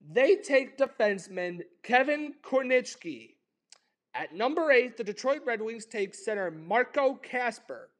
They 0.00 0.36
take 0.36 0.78
defenseman 0.78 1.60
Kevin 1.82 2.34
Korchinski. 2.42 3.34
At 4.14 4.34
number 4.34 4.72
eight, 4.72 4.96
the 4.96 5.04
Detroit 5.04 5.42
Red 5.46 5.62
Wings 5.62 5.86
take 5.86 6.14
center 6.14 6.50
Marco 6.50 7.14
Kasper. 7.14 7.90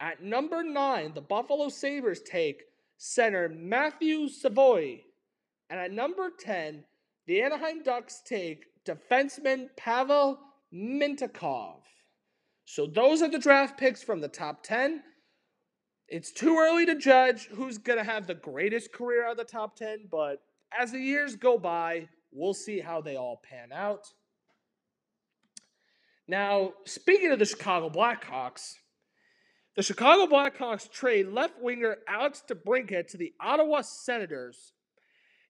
At 0.00 0.22
number 0.22 0.62
nine, 0.62 1.12
the 1.14 1.20
Buffalo 1.20 1.68
Sabres 1.68 2.22
take 2.22 2.62
center 2.96 3.48
Matthew 3.48 4.28
Savoie. 4.28 5.00
And 5.70 5.78
at 5.78 5.92
number 5.92 6.30
10, 6.38 6.84
the 7.26 7.42
Anaheim 7.42 7.82
Ducks 7.82 8.22
take 8.24 8.64
defenseman 8.84 9.68
Pavel 9.76 10.38
Mintyukov. 10.72 11.80
So 12.64 12.86
those 12.86 13.22
are 13.22 13.30
the 13.30 13.38
draft 13.38 13.78
picks 13.78 14.02
from 14.02 14.20
the 14.20 14.28
top 14.28 14.62
10. 14.62 15.02
It's 16.08 16.32
too 16.32 16.56
early 16.58 16.86
to 16.86 16.94
judge 16.94 17.48
who's 17.48 17.76
going 17.76 17.98
to 17.98 18.04
have 18.04 18.26
the 18.26 18.34
greatest 18.34 18.92
career 18.92 19.26
out 19.26 19.32
of 19.32 19.36
the 19.36 19.44
top 19.44 19.76
10, 19.76 20.08
but 20.10 20.42
as 20.78 20.92
the 20.92 20.98
years 20.98 21.36
go 21.36 21.58
by, 21.58 22.08
we'll 22.32 22.54
see 22.54 22.80
how 22.80 23.00
they 23.00 23.16
all 23.16 23.42
pan 23.42 23.72
out. 23.72 24.06
Now, 26.28 26.74
speaking 26.84 27.32
of 27.32 27.38
the 27.38 27.46
Chicago 27.46 27.88
Blackhawks, 27.88 28.74
the 29.76 29.82
Chicago 29.82 30.26
Blackhawks 30.26 30.90
trade 30.90 31.28
left 31.28 31.54
winger 31.58 31.96
Alex 32.06 32.42
DeBrincat 32.46 33.08
to 33.08 33.16
the 33.16 33.32
Ottawa 33.40 33.80
Senators 33.80 34.72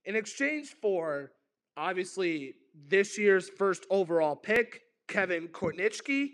in 0.05 0.15
exchange 0.15 0.77
for, 0.81 1.33
obviously, 1.77 2.55
this 2.89 3.19
year's 3.19 3.49
first 3.49 3.87
overall 3.91 4.37
pick, 4.37 4.83
Kevin 5.09 5.49
Korchinski. 5.49 6.29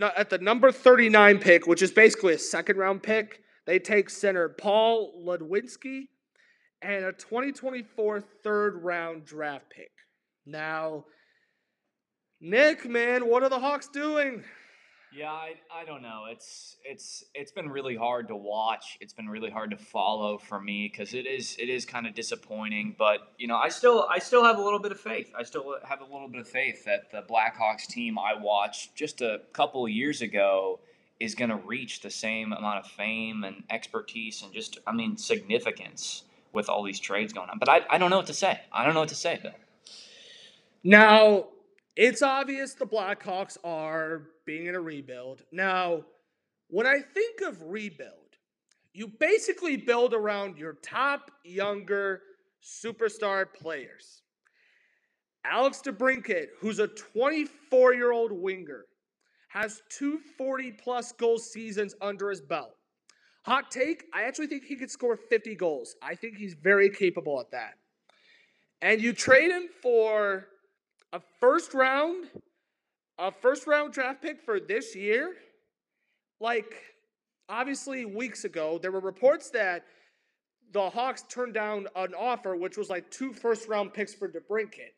At 0.00 0.30
the 0.30 0.38
number 0.38 0.72
39 0.72 1.40
pick, 1.40 1.66
which 1.66 1.82
is 1.82 1.90
basically 1.90 2.34
a 2.34 2.38
second 2.38 2.78
round 2.78 3.02
pick, 3.02 3.40
they 3.66 3.78
take 3.78 4.08
center 4.08 4.48
Paul 4.48 5.22
Ludwinski 5.26 6.04
and 6.80 7.04
a 7.04 7.12
2024 7.12 8.20
third 8.42 8.82
round 8.82 9.26
draft 9.26 9.68
pick. 9.68 9.90
Now, 10.46 11.04
Nick, 12.40 12.88
man, 12.88 13.28
what 13.28 13.42
are 13.42 13.50
the 13.50 13.58
Hawks 13.58 13.88
doing? 13.88 14.42
Yeah, 15.12 15.30
I, 15.30 15.54
I 15.74 15.84
don't 15.84 16.02
know. 16.02 16.26
It's 16.30 16.76
it's 16.84 17.24
it's 17.34 17.50
been 17.50 17.68
really 17.68 17.96
hard 17.96 18.28
to 18.28 18.36
watch. 18.36 18.96
It's 19.00 19.12
been 19.12 19.28
really 19.28 19.50
hard 19.50 19.72
to 19.72 19.76
follow 19.76 20.38
for 20.38 20.60
me 20.60 20.88
because 20.90 21.14
it 21.14 21.26
is 21.26 21.56
it 21.58 21.68
is 21.68 21.84
kind 21.84 22.06
of 22.06 22.14
disappointing. 22.14 22.94
But 22.96 23.32
you 23.36 23.48
know, 23.48 23.56
I 23.56 23.70
still 23.70 24.06
I 24.08 24.20
still 24.20 24.44
have 24.44 24.58
a 24.58 24.62
little 24.62 24.78
bit 24.78 24.92
of 24.92 25.00
faith. 25.00 25.32
I 25.36 25.42
still 25.42 25.76
have 25.84 26.00
a 26.00 26.04
little 26.04 26.28
bit 26.28 26.40
of 26.40 26.48
faith 26.48 26.84
that 26.84 27.10
the 27.10 27.22
Blackhawks 27.22 27.88
team 27.88 28.18
I 28.18 28.34
watched 28.40 28.94
just 28.94 29.20
a 29.20 29.40
couple 29.52 29.84
of 29.84 29.90
years 29.90 30.22
ago 30.22 30.78
is 31.18 31.34
going 31.34 31.50
to 31.50 31.56
reach 31.56 32.00
the 32.00 32.10
same 32.10 32.52
amount 32.52 32.78
of 32.78 32.86
fame 32.86 33.42
and 33.42 33.64
expertise 33.68 34.42
and 34.42 34.54
just 34.54 34.78
I 34.86 34.92
mean 34.92 35.16
significance 35.16 36.22
with 36.52 36.68
all 36.68 36.84
these 36.84 37.00
trades 37.00 37.32
going 37.32 37.50
on. 37.50 37.58
But 37.58 37.68
I, 37.68 37.80
I 37.90 37.98
don't 37.98 38.10
know 38.10 38.16
what 38.16 38.26
to 38.26 38.34
say. 38.34 38.60
I 38.72 38.84
don't 38.84 38.94
know 38.94 39.00
what 39.00 39.08
to 39.10 39.14
say, 39.16 39.40
Bill. 39.42 39.52
Now, 40.82 41.48
it's 42.00 42.22
obvious 42.22 42.72
the 42.72 42.86
Blackhawks 42.86 43.58
are 43.62 44.22
being 44.46 44.64
in 44.64 44.74
a 44.74 44.80
rebuild. 44.80 45.42
Now, 45.52 46.02
when 46.68 46.86
I 46.86 47.00
think 47.00 47.42
of 47.42 47.62
rebuild, 47.62 48.38
you 48.94 49.06
basically 49.06 49.76
build 49.76 50.14
around 50.14 50.56
your 50.56 50.78
top 50.82 51.30
younger 51.44 52.22
superstar 52.64 53.44
players. 53.52 54.22
Alex 55.44 55.82
DeBrincat, 55.84 56.46
who's 56.58 56.78
a 56.78 56.88
24 56.88 57.92
year 57.92 58.12
old 58.12 58.32
winger, 58.32 58.86
has 59.48 59.82
two 59.90 60.20
40 60.38 60.72
plus 60.82 61.12
goal 61.12 61.38
seasons 61.38 61.94
under 62.00 62.30
his 62.30 62.40
belt. 62.40 62.76
Hot 63.44 63.70
take, 63.70 64.04
I 64.14 64.22
actually 64.22 64.46
think 64.46 64.64
he 64.64 64.76
could 64.76 64.90
score 64.90 65.18
50 65.18 65.54
goals. 65.54 65.96
I 66.02 66.14
think 66.14 66.38
he's 66.38 66.54
very 66.54 66.88
capable 66.88 67.38
at 67.40 67.50
that. 67.50 67.74
And 68.80 69.02
you 69.02 69.12
trade 69.12 69.50
him 69.50 69.68
for 69.82 70.46
a 71.12 71.20
first 71.40 71.74
round, 71.74 72.26
a 73.18 73.32
first 73.32 73.66
round 73.66 73.92
draft 73.92 74.22
pick 74.22 74.40
for 74.40 74.60
this 74.60 74.94
year, 74.94 75.34
like 76.40 76.74
obviously 77.48 78.04
weeks 78.04 78.44
ago, 78.44 78.78
there 78.80 78.92
were 78.92 79.00
reports 79.00 79.50
that 79.50 79.84
the 80.72 80.88
Hawks 80.88 81.24
turned 81.28 81.54
down 81.54 81.88
an 81.96 82.14
offer 82.14 82.54
which 82.54 82.76
was 82.76 82.88
like 82.88 83.10
two 83.10 83.32
first 83.32 83.68
round 83.68 83.92
picks 83.92 84.14
for 84.14 84.28
DeBrincat. 84.28 84.94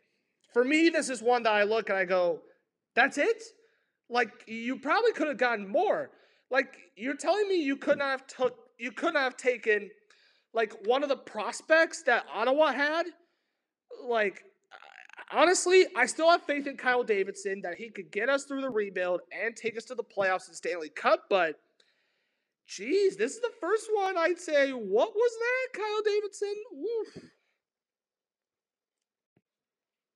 For 0.53 0.64
me, 0.64 0.90
this 0.90 1.09
is 1.09 1.22
one 1.22 1.42
that 1.44 1.53
I 1.53 1.62
look 1.62 1.88
and 1.88 1.96
I 1.96 2.05
go, 2.05 2.40
that's 2.94 3.16
it? 3.16 3.42
Like 4.11 4.31
you 4.46 4.79
probably 4.79 5.12
could 5.12 5.29
have 5.29 5.38
gotten 5.38 5.66
more. 5.66 6.11
Like 6.51 6.77
you're 6.96 7.16
telling 7.16 7.48
me 7.48 7.62
you 7.62 7.77
could 7.77 7.98
not 7.98 8.11
have 8.11 8.27
took 8.27 8.57
you 8.79 8.92
could 8.92 9.14
not 9.14 9.22
have 9.22 9.37
taken 9.37 9.88
like 10.53 10.75
one 10.87 11.03
of 11.03 11.09
the 11.09 11.16
prospects 11.16 12.03
that 12.03 12.27
Ottawa 12.33 12.72
had? 12.72 13.07
Like 14.07 14.42
honestly, 15.33 15.87
I 15.97 16.07
still 16.07 16.31
have 16.31 16.42
faith 16.42 16.66
in 16.66 16.77
Kyle 16.77 17.03
Davidson 17.03 17.61
that 17.62 17.75
he 17.75 17.90
could 17.90 18.11
get 18.11 18.29
us 18.29 18.45
through 18.45 18.61
the 18.61 18.71
rebuild 18.71 19.21
and 19.33 19.57
take 19.57 19.77
us 19.77 19.85
to 19.87 19.95
the 19.95 20.05
playoffs 20.05 20.49
and 20.49 20.57
Stanley 20.57 20.88
Cup, 20.88 21.25
but 21.29 21.57
geez, 22.66 23.16
this 23.16 23.35
is 23.35 23.40
the 23.40 23.53
first 23.61 23.88
one 23.95 24.16
I'd 24.16 24.38
say, 24.38 24.71
what 24.71 25.14
was 25.14 25.33
that, 25.38 25.81
Kyle 25.81 26.03
Davidson? 26.05 26.55
Oof. 26.75 27.25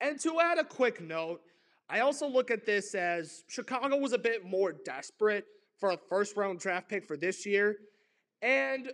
And 0.01 0.21
to 0.21 0.41
add 0.41 0.59
a 0.59 0.65
quick 0.65 1.01
note, 1.01 1.41
I 1.89 2.01
also 2.01 2.27
look 2.27 2.51
at 2.51 2.67
this 2.67 2.95
as 2.95 3.45
Chicago 3.49 3.97
was 3.97 4.13
a 4.13 4.19
bit 4.19 4.45
more 4.45 4.73
desperate 4.73 5.47
for 5.79 5.91
a 5.91 5.99
first 6.09 6.37
round 6.37 6.59
draft 6.59 6.89
pick 6.89 7.05
for 7.07 7.17
this 7.17 7.47
year, 7.47 7.77
and 8.43 8.91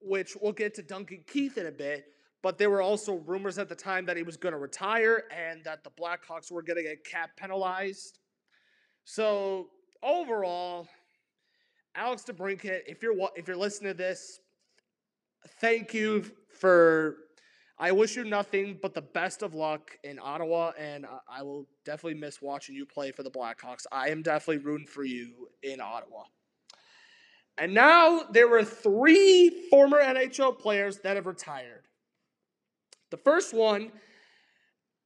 which 0.00 0.36
we'll 0.40 0.52
get 0.52 0.74
to 0.74 0.82
Duncan 0.82 1.24
Keith 1.26 1.58
in 1.58 1.66
a 1.66 1.72
bit. 1.72 2.06
But 2.42 2.56
there 2.58 2.70
were 2.70 2.82
also 2.82 3.16
rumors 3.26 3.58
at 3.58 3.68
the 3.68 3.74
time 3.74 4.06
that 4.06 4.16
he 4.16 4.22
was 4.22 4.36
going 4.36 4.52
to 4.52 4.58
retire 4.58 5.24
and 5.36 5.64
that 5.64 5.82
the 5.82 5.90
Blackhawks 5.90 6.52
were 6.52 6.62
going 6.62 6.76
to 6.76 6.82
get 6.84 7.04
cap 7.04 7.30
penalized. 7.36 8.20
So 9.04 9.68
overall, 10.02 10.86
Alex 11.96 12.24
DeBrincat, 12.28 12.82
if 12.86 13.02
you're 13.02 13.16
if 13.34 13.48
you're 13.48 13.56
listening 13.56 13.92
to 13.92 13.96
this, 13.98 14.40
thank 15.60 15.92
you 15.92 16.24
for. 16.60 17.16
I 17.80 17.92
wish 17.92 18.16
you 18.16 18.24
nothing 18.24 18.76
but 18.82 18.92
the 18.92 19.02
best 19.02 19.42
of 19.42 19.54
luck 19.54 19.96
in 20.02 20.18
Ottawa, 20.20 20.72
and 20.76 21.06
I 21.28 21.44
will 21.44 21.68
definitely 21.84 22.18
miss 22.18 22.42
watching 22.42 22.74
you 22.74 22.84
play 22.84 23.12
for 23.12 23.22
the 23.22 23.30
Blackhawks. 23.30 23.86
I 23.92 24.08
am 24.08 24.20
definitely 24.20 24.64
rooting 24.64 24.88
for 24.88 25.04
you 25.04 25.48
in 25.62 25.80
Ottawa. 25.80 26.24
And 27.56 27.74
now 27.74 28.22
there 28.30 28.48
were 28.48 28.64
three 28.64 29.68
former 29.70 30.00
NHL 30.00 30.58
players 30.58 30.98
that 30.98 31.16
have 31.16 31.26
retired. 31.26 31.87
The 33.10 33.16
first 33.16 33.54
one 33.54 33.90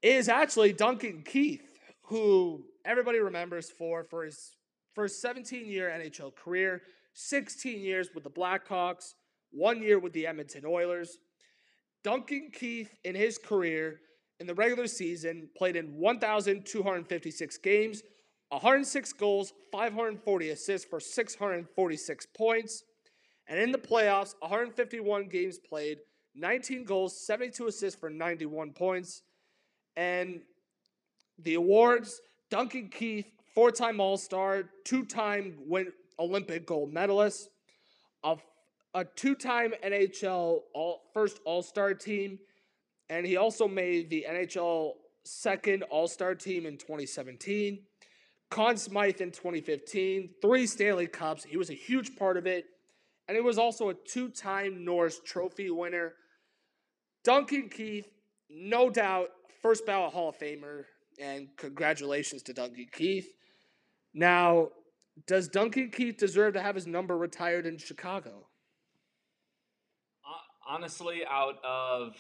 is 0.03 0.29
actually 0.29 0.73
Duncan 0.73 1.23
Keith, 1.25 1.79
who 2.07 2.65
everybody 2.85 3.19
remembers 3.21 3.71
for 3.71 4.05
for 4.05 4.25
his 4.25 4.57
his 4.97 5.21
17 5.21 5.67
year 5.67 5.89
NHL 5.89 6.35
career, 6.35 6.83
16 7.15 7.81
years 7.81 8.11
with 8.15 8.25
the 8.25 8.31
Blackhawks, 8.31 9.15
one 9.51 9.83
year 9.83 9.99
with 9.99 10.13
the 10.13 10.27
Edmonton 10.27 10.65
Oilers. 10.67 11.19
Duncan 12.03 12.51
Keith, 12.53 12.91
in 13.05 13.15
his 13.15 13.39
career, 13.39 14.01
in 14.41 14.47
the 14.47 14.55
regular 14.55 14.89
season, 14.89 15.49
played 15.57 15.77
in 15.77 15.95
1,256 15.97 17.59
games, 17.59 18.03
106 18.49 19.13
goals, 19.13 19.53
540 19.71 20.51
assists 20.51 20.87
for 20.89 20.99
646 20.99 22.27
points. 22.37 22.83
And 23.49 23.59
in 23.59 23.71
the 23.71 23.79
playoffs, 23.79 24.35
151 24.41 25.29
games 25.29 25.59
played, 25.59 25.99
19 26.35 26.85
goals, 26.85 27.17
72 27.27 27.67
assists 27.67 27.99
for 27.99 28.11
91 28.11 28.73
points. 28.73 29.23
And 29.97 30.41
the 31.39 31.55
awards 31.55 32.21
Duncan 32.51 32.89
Keith, 32.89 33.27
four 33.55 33.71
time 33.71 34.01
All 34.01 34.17
Star, 34.17 34.65
two 34.85 35.05
time 35.05 35.59
Olympic 36.19 36.67
gold 36.67 36.93
medalist, 36.93 37.49
a, 38.25 38.37
a 38.95 39.05
two 39.05 39.35
time 39.35 39.73
NHL 39.85 40.61
all, 40.75 41.03
first 41.13 41.41
All 41.45 41.63
Star 41.63 41.95
team, 41.95 42.39
and 43.09 43.27
he 43.27 43.37
also 43.37 43.67
made 43.67 44.11
the 44.11 44.27
NHL 44.29 44.93
second 45.25 45.83
All 45.85 46.09
Star 46.09 46.35
team 46.35 46.67
in 46.67 46.77
2017. 46.77 47.81
Conn 48.51 48.77
Smythe 48.77 49.23
in 49.23 49.31
2015, 49.31 50.29
three 50.43 50.67
Stanley 50.67 51.07
Cups. 51.07 51.45
He 51.45 51.57
was 51.57 51.71
a 51.71 51.75
huge 51.75 52.17
part 52.17 52.37
of 52.37 52.47
it. 52.47 52.67
And 53.33 53.39
he 53.39 53.41
was 53.41 53.57
also 53.57 53.89
a 53.89 53.95
two 53.95 54.29
time 54.29 54.85
Norris 54.85 55.19
Trophy 55.25 55.71
winner. 55.71 56.13
Duncan 57.25 57.71
Keith, 57.71 58.07
no 58.51 58.91
doubt, 58.91 59.29
first 59.63 59.87
ballot 59.87 60.13
Hall 60.13 60.29
of 60.29 60.39
Famer, 60.39 60.83
and 61.19 61.49
congratulations 61.57 62.43
to 62.43 62.53
Duncan 62.53 62.89
Keith. 62.93 63.33
Now, 64.13 64.69
does 65.27 65.49
Duncan 65.49 65.91
Keith 65.91 66.19
deserve 66.19 66.53
to 66.53 66.61
have 66.61 66.75
his 66.75 66.87
number 66.87 67.17
retired 67.17 67.65
in 67.65 67.79
Chicago? 67.79 68.49
honestly, 70.69 71.23
out 71.27 71.57
of 71.65 72.15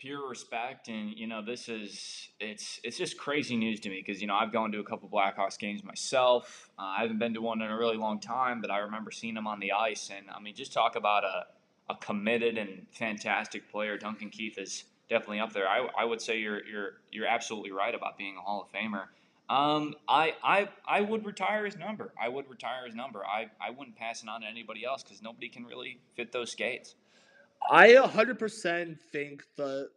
pure 0.00 0.28
respect, 0.28 0.88
and 0.88 1.16
you 1.16 1.26
know, 1.26 1.42
this 1.42 1.68
is 1.68 2.28
it's 2.40 2.80
it's 2.82 2.96
just 2.96 3.16
crazy 3.18 3.56
news 3.56 3.78
to 3.80 3.88
me 3.88 4.02
because 4.04 4.20
you 4.20 4.26
know 4.26 4.34
I've 4.34 4.52
gone 4.52 4.72
to 4.72 4.80
a 4.80 4.84
couple 4.84 5.08
Blackhawks 5.08 5.58
games 5.58 5.84
myself. 5.84 6.70
Uh, 6.78 6.82
I 6.82 7.02
haven't 7.02 7.18
been 7.18 7.34
to 7.34 7.42
one 7.42 7.62
in 7.62 7.70
a 7.70 7.76
really 7.76 7.96
long 7.96 8.18
time, 8.18 8.60
but 8.60 8.70
I 8.70 8.78
remember 8.78 9.10
seeing 9.10 9.36
him 9.36 9.46
on 9.46 9.60
the 9.60 9.72
ice, 9.72 10.10
and 10.14 10.26
I 10.30 10.40
mean, 10.40 10.54
just 10.54 10.72
talk 10.72 10.96
about 10.96 11.24
a 11.24 11.44
a 11.90 11.96
committed 11.96 12.56
and 12.56 12.86
fantastic 12.92 13.70
player. 13.70 13.98
Duncan 13.98 14.30
Keith 14.30 14.58
is 14.58 14.84
definitely 15.08 15.40
up 15.40 15.52
there. 15.52 15.68
I, 15.68 15.88
I 15.98 16.04
would 16.04 16.20
say 16.20 16.38
you're 16.38 16.66
you're 16.66 16.92
you're 17.12 17.26
absolutely 17.26 17.70
right 17.70 17.94
about 17.94 18.16
being 18.16 18.36
a 18.36 18.40
Hall 18.40 18.62
of 18.62 18.72
Famer. 18.72 19.04
Um, 19.50 19.94
I, 20.08 20.34
I 20.44 20.68
I 20.86 21.00
would 21.00 21.26
retire 21.26 21.64
his 21.64 21.76
number. 21.76 22.12
I 22.20 22.28
would 22.28 22.48
retire 22.48 22.86
his 22.86 22.94
number. 22.94 23.26
I, 23.26 23.50
I 23.60 23.70
wouldn't 23.70 23.96
pass 23.96 24.22
it 24.22 24.28
on 24.28 24.42
to 24.42 24.46
anybody 24.46 24.84
else 24.84 25.02
because 25.02 25.22
nobody 25.22 25.48
can 25.48 25.64
really 25.64 25.98
fit 26.14 26.30
those 26.32 26.52
skates. 26.52 26.94
I 27.68 27.88
100% 27.88 28.98
think 29.12 29.42
the. 29.56 29.88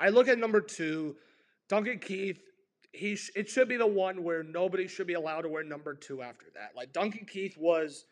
I 0.00 0.08
look 0.08 0.28
at 0.28 0.38
number 0.38 0.60
two, 0.60 1.16
Duncan 1.68 1.98
Keith. 1.98 2.40
He 2.92 3.18
it 3.36 3.48
should 3.50 3.68
be 3.68 3.76
the 3.76 3.86
one 3.86 4.24
where 4.24 4.42
nobody 4.42 4.88
should 4.88 5.06
be 5.06 5.14
allowed 5.14 5.42
to 5.42 5.48
wear 5.48 5.62
number 5.62 5.94
two 5.94 6.22
after 6.22 6.46
that. 6.54 6.70
Like 6.74 6.92
Duncan 6.92 7.26
Keith 7.26 7.56
was. 7.58 8.04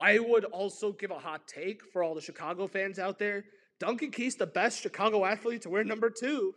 I 0.00 0.20
would 0.20 0.44
also 0.44 0.92
give 0.92 1.10
a 1.10 1.18
hot 1.18 1.48
take 1.48 1.82
for 1.92 2.04
all 2.04 2.14
the 2.14 2.20
Chicago 2.20 2.68
fans 2.68 3.00
out 3.00 3.18
there. 3.18 3.44
Duncan 3.80 4.12
Keith's 4.12 4.36
the 4.36 4.46
best 4.46 4.80
Chicago 4.80 5.24
athlete 5.24 5.62
to 5.62 5.70
wear 5.70 5.82
number 5.82 6.08
two. 6.08 6.54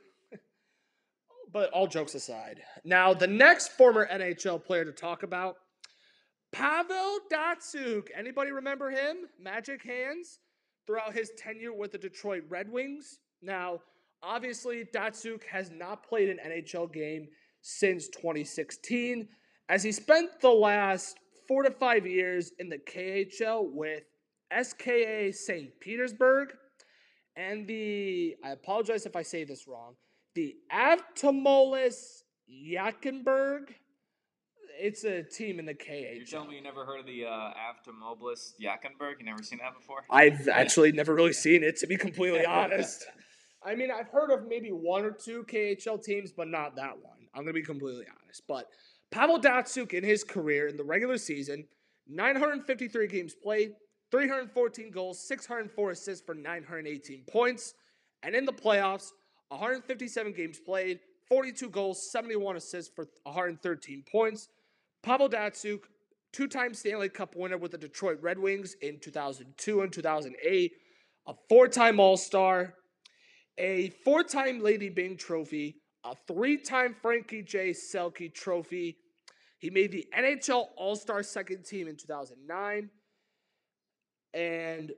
but 1.51 1.71
all 1.71 1.87
jokes 1.87 2.13
aside, 2.13 2.61
now 2.83 3.13
the 3.13 3.27
next 3.27 3.69
former 3.69 4.07
NHL 4.11 4.63
player 4.63 4.85
to 4.85 4.91
talk 4.91 5.23
about, 5.23 5.55
Pavel 6.51 7.19
Datsyuk. 7.31 8.07
Anybody 8.15 8.51
remember 8.51 8.89
him? 8.91 9.17
Magic 9.39 9.83
hands 9.83 10.39
throughout 10.91 11.13
his 11.13 11.31
tenure 11.37 11.71
with 11.71 11.93
the 11.93 11.97
Detroit 11.97 12.43
Red 12.49 12.69
Wings. 12.69 13.19
Now, 13.41 13.79
obviously, 14.21 14.83
Datsyuk 14.93 15.41
has 15.45 15.71
not 15.71 16.05
played 16.05 16.27
an 16.27 16.37
NHL 16.45 16.91
game 16.91 17.29
since 17.61 18.09
2016, 18.09 19.25
as 19.69 19.83
he 19.83 19.93
spent 19.93 20.41
the 20.41 20.49
last 20.49 21.17
four 21.47 21.63
to 21.63 21.71
five 21.71 22.05
years 22.05 22.51
in 22.59 22.67
the 22.67 22.77
KHL 22.77 23.71
with 23.71 24.03
SKA 24.51 25.31
St. 25.31 25.79
Petersburg 25.79 26.49
and 27.37 27.65
the, 27.67 28.35
I 28.43 28.49
apologize 28.49 29.05
if 29.05 29.15
I 29.15 29.21
say 29.21 29.45
this 29.45 29.69
wrong, 29.69 29.95
the 30.35 30.57
Avtomolis 30.73 32.23
Yakenberg. 32.51 33.69
It's 34.83 35.03
a 35.03 35.21
team 35.21 35.59
in 35.59 35.67
the 35.67 35.75
KHL. 35.75 36.15
You 36.15 36.25
tell 36.25 36.43
me 36.43 36.55
you 36.55 36.61
never 36.63 36.83
heard 36.83 37.01
of 37.01 37.05
the 37.05 37.25
uh, 37.25 37.29
Avtomoblis 37.29 38.53
Yakenberg? 38.59 39.19
You 39.19 39.25
never 39.25 39.43
seen 39.43 39.59
that 39.59 39.77
before? 39.77 40.03
I've 40.09 40.47
actually 40.47 40.91
never 40.91 41.13
really 41.13 41.33
seen 41.33 41.63
it, 41.63 41.77
to 41.77 41.87
be 41.87 41.97
completely 41.97 42.43
honest. 42.47 43.05
I 43.63 43.75
mean, 43.75 43.91
I've 43.91 44.07
heard 44.07 44.31
of 44.31 44.47
maybe 44.47 44.69
one 44.69 45.05
or 45.05 45.11
two 45.11 45.43
KHL 45.43 46.03
teams, 46.03 46.31
but 46.31 46.47
not 46.47 46.75
that 46.77 46.97
one. 46.99 47.27
I'm 47.35 47.43
going 47.43 47.53
to 47.53 47.61
be 47.61 47.61
completely 47.61 48.05
honest. 48.23 48.41
But 48.47 48.69
Pavel 49.11 49.39
Datsyuk 49.39 49.93
in 49.93 50.03
his 50.03 50.23
career 50.23 50.67
in 50.67 50.77
the 50.77 50.83
regular 50.83 51.19
season, 51.19 51.65
953 52.09 53.05
games 53.05 53.35
played, 53.35 53.73
314 54.09 54.89
goals, 54.89 55.27
604 55.27 55.91
assists 55.91 56.25
for 56.25 56.33
918 56.33 57.25
points. 57.29 57.75
And 58.23 58.33
in 58.33 58.45
the 58.45 58.53
playoffs, 58.53 59.11
157 59.49 60.33
games 60.33 60.59
played, 60.59 61.01
42 61.29 61.69
goals, 61.69 62.11
71 62.11 62.55
assists 62.55 62.91
for 62.95 63.07
113 63.25 64.03
points. 64.11 64.49
Pavel 65.03 65.29
Datsyuk, 65.29 65.81
two 66.31 66.47
time 66.47 66.73
Stanley 66.73 67.09
Cup 67.09 67.35
winner 67.35 67.57
with 67.57 67.71
the 67.71 67.77
Detroit 67.77 68.19
Red 68.21 68.37
Wings 68.37 68.75
in 68.81 68.99
2002 68.99 69.81
and 69.81 69.91
2008, 69.91 70.71
a 71.27 71.33
four 71.49 71.67
time 71.67 71.99
All 71.99 72.17
Star, 72.17 72.75
a 73.57 73.89
four 74.03 74.23
time 74.23 74.61
Lady 74.61 74.89
Byng 74.89 75.17
trophy, 75.17 75.77
a 76.03 76.15
three 76.27 76.57
time 76.57 76.95
Frankie 77.01 77.41
J. 77.41 77.71
Selke 77.71 78.33
trophy. 78.33 78.97
He 79.59 79.69
made 79.69 79.91
the 79.91 80.07
NHL 80.17 80.67
All 80.75 80.95
Star 80.95 81.23
second 81.23 81.65
team 81.65 81.87
in 81.87 81.95
2009. 81.95 82.89
And 84.33 84.91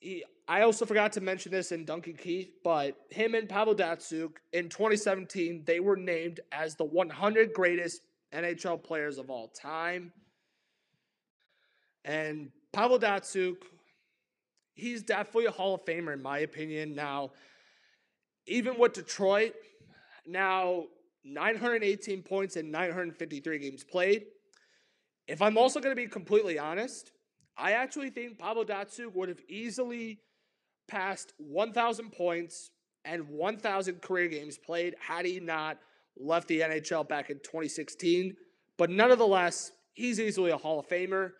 he, 0.00 0.24
I 0.48 0.62
also 0.62 0.84
forgot 0.86 1.12
to 1.12 1.20
mention 1.20 1.52
this 1.52 1.72
in 1.72 1.84
Duncan 1.84 2.14
Keith, 2.14 2.50
but 2.64 2.96
him 3.10 3.34
and 3.34 3.48
Pavel 3.48 3.74
Datsyuk 3.74 4.32
in 4.52 4.68
2017, 4.68 5.62
they 5.66 5.78
were 5.78 5.96
named 5.96 6.40
as 6.50 6.74
the 6.74 6.84
100 6.84 7.52
greatest 7.52 8.00
NHL 8.34 8.82
players 8.82 9.18
of 9.18 9.30
all 9.30 9.48
time. 9.48 10.12
And 12.04 12.50
Pavel 12.72 12.98
Datsyuk, 12.98 13.56
he's 14.74 15.02
definitely 15.02 15.46
a 15.46 15.50
Hall 15.50 15.74
of 15.74 15.84
Famer 15.84 16.14
in 16.14 16.22
my 16.22 16.38
opinion. 16.38 16.94
Now, 16.94 17.32
even 18.46 18.78
with 18.78 18.94
Detroit, 18.94 19.54
now 20.26 20.84
918 21.24 22.22
points 22.22 22.56
in 22.56 22.70
953 22.70 23.58
games 23.58 23.84
played. 23.84 24.24
If 25.28 25.42
I'm 25.42 25.58
also 25.58 25.80
going 25.80 25.94
to 25.94 26.00
be 26.00 26.08
completely 26.08 26.58
honest, 26.58 27.12
I 27.56 27.72
actually 27.72 28.10
think 28.10 28.38
Pavel 28.38 28.64
Datsyuk 28.64 29.14
would 29.14 29.28
have 29.28 29.40
easily 29.48 30.20
passed 30.88 31.34
1,000 31.38 32.10
points 32.10 32.70
and 33.04 33.28
1,000 33.28 34.02
career 34.02 34.28
games 34.28 34.58
played 34.58 34.94
had 34.98 35.26
he 35.26 35.40
not 35.40 35.78
left 36.20 36.48
the 36.48 36.60
NHL 36.60 37.08
back 37.08 37.30
in 37.30 37.38
2016. 37.38 38.36
But 38.76 38.90
nonetheless, 38.90 39.72
he's 39.94 40.20
easily 40.20 40.50
a 40.50 40.56
Hall 40.56 40.78
of 40.78 40.88
Famer. 40.88 41.32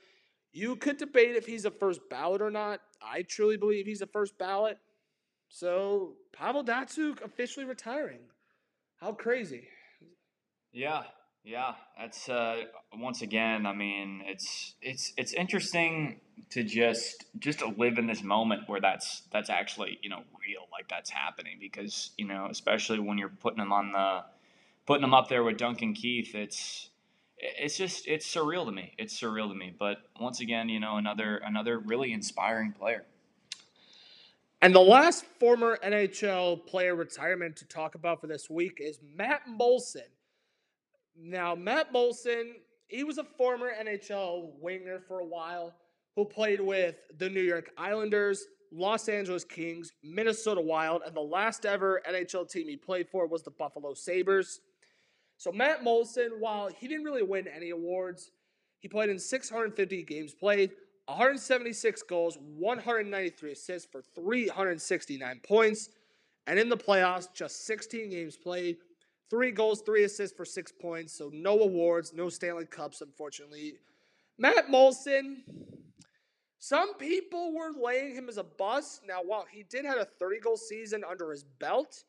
You 0.52 0.76
could 0.76 0.96
debate 0.96 1.36
if 1.36 1.46
he's 1.46 1.64
a 1.64 1.70
first 1.70 2.00
ballot 2.10 2.42
or 2.42 2.50
not. 2.50 2.80
I 3.00 3.22
truly 3.22 3.56
believe 3.56 3.86
he's 3.86 4.02
a 4.02 4.06
first 4.06 4.36
ballot. 4.38 4.78
So 5.48 6.14
Pavel 6.32 6.64
Datsyuk 6.64 7.22
officially 7.22 7.66
retiring. 7.66 8.20
How 9.00 9.12
crazy. 9.12 9.68
Yeah, 10.72 11.02
yeah. 11.44 11.74
That's 11.98 12.28
uh, 12.28 12.64
once 12.94 13.22
again. 13.22 13.66
I 13.66 13.74
mean, 13.74 14.22
it's 14.26 14.74
it's 14.82 15.12
it's 15.16 15.32
interesting 15.32 16.20
to 16.50 16.62
just 16.62 17.24
just 17.38 17.60
to 17.60 17.68
live 17.76 17.98
in 17.98 18.06
this 18.06 18.22
moment 18.22 18.68
where 18.68 18.80
that's 18.80 19.22
that's 19.32 19.50
actually 19.50 19.98
you 20.02 20.10
know 20.10 20.22
real, 20.46 20.66
like 20.70 20.88
that's 20.88 21.10
happening 21.10 21.56
because 21.60 22.10
you 22.16 22.26
know 22.26 22.48
especially 22.50 22.98
when 22.98 23.18
you're 23.18 23.28
putting 23.28 23.58
them 23.58 23.72
on 23.72 23.92
the 23.92 24.22
putting 24.90 25.02
them 25.02 25.14
up 25.14 25.28
there 25.28 25.44
with 25.44 25.56
Duncan 25.56 25.94
Keith, 25.94 26.34
it's 26.34 26.90
it's 27.36 27.76
just 27.76 28.08
it's 28.08 28.26
surreal 28.26 28.64
to 28.64 28.72
me. 28.72 28.92
It's 28.98 29.20
surreal 29.20 29.48
to 29.48 29.54
me. 29.54 29.72
But 29.78 29.98
once 30.20 30.40
again, 30.40 30.68
you 30.68 30.80
know, 30.80 30.96
another 30.96 31.40
another 31.44 31.78
really 31.78 32.12
inspiring 32.12 32.72
player. 32.72 33.04
And 34.60 34.74
the 34.74 34.80
last 34.80 35.24
former 35.38 35.78
NHL 35.84 36.66
player 36.66 36.96
retirement 36.96 37.54
to 37.58 37.68
talk 37.68 37.94
about 37.94 38.20
for 38.20 38.26
this 38.26 38.50
week 38.50 38.78
is 38.80 38.98
Matt 39.16 39.42
Moulson. 39.48 40.10
Now, 41.16 41.54
Matt 41.54 41.92
Moulson, 41.92 42.54
he 42.88 43.04
was 43.04 43.18
a 43.18 43.24
former 43.38 43.70
NHL 43.80 44.54
winger 44.60 44.98
for 45.06 45.20
a 45.20 45.24
while 45.24 45.72
who 46.16 46.24
played 46.24 46.60
with 46.60 46.96
the 47.16 47.30
New 47.30 47.42
York 47.42 47.70
Islanders, 47.78 48.44
Los 48.72 49.08
Angeles 49.08 49.44
Kings, 49.44 49.92
Minnesota 50.02 50.60
Wild, 50.60 51.02
and 51.06 51.14
the 51.14 51.20
last 51.20 51.64
ever 51.64 52.02
NHL 52.10 52.50
team 52.50 52.66
he 52.66 52.76
played 52.76 53.08
for 53.08 53.28
was 53.28 53.44
the 53.44 53.52
Buffalo 53.52 53.94
Sabres. 53.94 54.58
So, 55.40 55.50
Matt 55.50 55.82
Moulson, 55.82 56.38
while 56.38 56.68
he 56.68 56.86
didn't 56.86 57.04
really 57.04 57.22
win 57.22 57.48
any 57.48 57.70
awards, 57.70 58.30
he 58.78 58.88
played 58.88 59.08
in 59.08 59.18
650 59.18 60.02
games 60.02 60.34
played, 60.34 60.72
176 61.06 62.02
goals, 62.02 62.36
193 62.58 63.52
assists 63.52 63.88
for 63.90 64.02
369 64.14 65.40
points. 65.42 65.88
And 66.46 66.58
in 66.58 66.68
the 66.68 66.76
playoffs, 66.76 67.32
just 67.32 67.64
16 67.64 68.10
games 68.10 68.36
played, 68.36 68.76
three 69.30 69.50
goals, 69.50 69.80
three 69.80 70.04
assists 70.04 70.36
for 70.36 70.44
six 70.44 70.72
points. 70.72 71.14
So 71.14 71.30
no 71.32 71.58
awards, 71.60 72.12
no 72.12 72.28
Stanley 72.28 72.66
Cups, 72.66 73.00
unfortunately. 73.00 73.76
Matt 74.36 74.68
Moulson. 74.68 75.36
some 76.58 76.98
people 76.98 77.54
were 77.54 77.72
laying 77.82 78.14
him 78.14 78.28
as 78.28 78.36
a 78.36 78.44
bust. 78.44 79.00
Now, 79.08 79.20
while 79.24 79.46
he 79.50 79.62
did 79.62 79.86
have 79.86 79.96
a 79.96 80.04
30 80.04 80.40
goal 80.40 80.58
season 80.58 81.02
under 81.10 81.30
his 81.30 81.44
belt, 81.44 82.04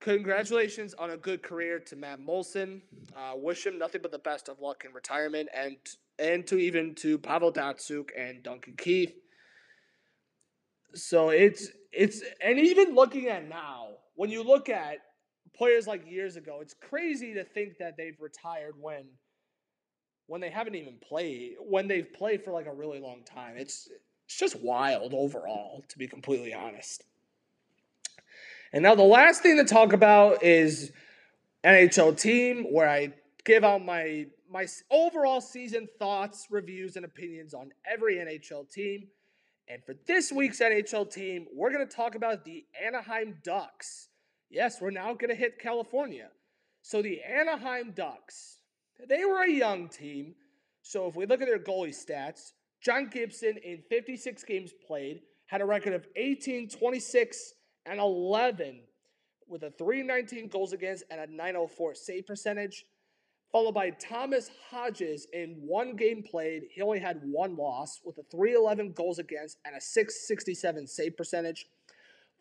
congratulations 0.00 0.94
on 0.94 1.10
a 1.10 1.16
good 1.16 1.42
career 1.42 1.78
to 1.78 1.96
Matt 1.96 2.20
Moulson. 2.20 2.80
Uh, 3.16 3.32
wish 3.36 3.66
him 3.66 3.78
nothing 3.78 4.02
but 4.02 4.10
the 4.10 4.18
best 4.18 4.48
of 4.48 4.60
luck 4.60 4.84
in 4.84 4.92
retirement 4.92 5.48
and 5.54 5.76
and 6.18 6.46
to 6.46 6.58
even 6.58 6.94
to 6.96 7.18
Pavel 7.18 7.52
Datsyuk 7.52 8.10
and 8.16 8.42
Duncan 8.42 8.74
Keith. 8.76 9.14
So 10.94 11.30
it's 11.30 11.68
it's 11.92 12.22
and 12.42 12.58
even 12.58 12.94
looking 12.94 13.28
at 13.28 13.48
now, 13.48 13.88
when 14.14 14.30
you 14.30 14.42
look 14.42 14.68
at 14.68 14.98
players 15.54 15.86
like 15.86 16.10
years 16.10 16.36
ago, 16.36 16.58
it's 16.60 16.74
crazy 16.74 17.34
to 17.34 17.44
think 17.44 17.78
that 17.78 17.96
they've 17.96 18.20
retired 18.20 18.74
when 18.80 19.04
when 20.26 20.40
they 20.40 20.50
haven't 20.50 20.76
even 20.76 20.94
played, 21.02 21.54
when 21.58 21.88
they've 21.88 22.12
played 22.12 22.44
for 22.44 22.52
like 22.52 22.66
a 22.66 22.72
really 22.72 23.00
long 23.00 23.22
time. 23.24 23.56
It's 23.56 23.88
it's 24.26 24.38
just 24.38 24.60
wild 24.60 25.12
overall, 25.12 25.84
to 25.88 25.98
be 25.98 26.06
completely 26.06 26.54
honest. 26.54 27.04
And 28.72 28.82
now 28.82 28.94
the 28.94 29.02
last 29.02 29.42
thing 29.42 29.56
to 29.56 29.64
talk 29.64 29.92
about 29.92 30.44
is 30.44 30.92
NHL 31.64 32.18
team, 32.18 32.66
where 32.72 32.88
I 32.88 33.12
give 33.44 33.64
out 33.64 33.84
my 33.84 34.26
my 34.50 34.66
overall 34.90 35.40
season 35.40 35.88
thoughts, 35.98 36.48
reviews, 36.50 36.96
and 36.96 37.04
opinions 37.04 37.54
on 37.54 37.70
every 37.90 38.16
NHL 38.16 38.70
team. 38.70 39.06
And 39.68 39.84
for 39.84 39.94
this 40.06 40.32
week's 40.32 40.60
NHL 40.60 41.12
team, 41.12 41.46
we're 41.54 41.72
going 41.72 41.86
to 41.86 41.94
talk 41.96 42.16
about 42.16 42.44
the 42.44 42.64
Anaheim 42.84 43.36
Ducks. 43.44 44.08
Yes, 44.50 44.80
we're 44.80 44.90
now 44.90 45.14
going 45.14 45.28
to 45.28 45.36
hit 45.36 45.60
California. 45.60 46.28
So 46.82 47.00
the 47.02 47.22
Anaheim 47.22 47.92
Ducks, 47.94 48.58
they 49.08 49.24
were 49.24 49.44
a 49.44 49.50
young 49.50 49.88
team. 49.88 50.34
So 50.82 51.06
if 51.06 51.14
we 51.14 51.26
look 51.26 51.40
at 51.40 51.46
their 51.46 51.60
goalie 51.60 51.94
stats, 51.94 52.50
John 52.82 53.08
Gibson 53.08 53.58
in 53.58 53.82
56 53.88 54.42
games 54.44 54.72
played 54.84 55.20
had 55.46 55.60
a 55.60 55.64
record 55.64 55.92
of 55.92 56.06
18, 56.16 56.68
26, 56.68 57.52
and 57.90 57.98
11 57.98 58.80
with 59.48 59.64
a 59.64 59.70
319 59.72 60.48
goals 60.48 60.72
against 60.72 61.02
and 61.10 61.20
a 61.20 61.26
904 61.26 61.94
save 61.94 62.26
percentage. 62.26 62.86
followed 63.50 63.74
by 63.74 63.90
Thomas 63.90 64.48
Hodges 64.70 65.26
in 65.32 65.56
one 65.60 65.96
game 65.96 66.22
played. 66.22 66.62
He 66.70 66.82
only 66.82 67.00
had 67.00 67.20
one 67.24 67.56
loss 67.56 68.00
with 68.04 68.16
a 68.18 68.22
311 68.30 68.92
goals 68.92 69.18
against 69.18 69.58
and 69.64 69.74
a 69.76 69.80
667 69.80 70.86
save 70.86 71.16
percentage. 71.16 71.66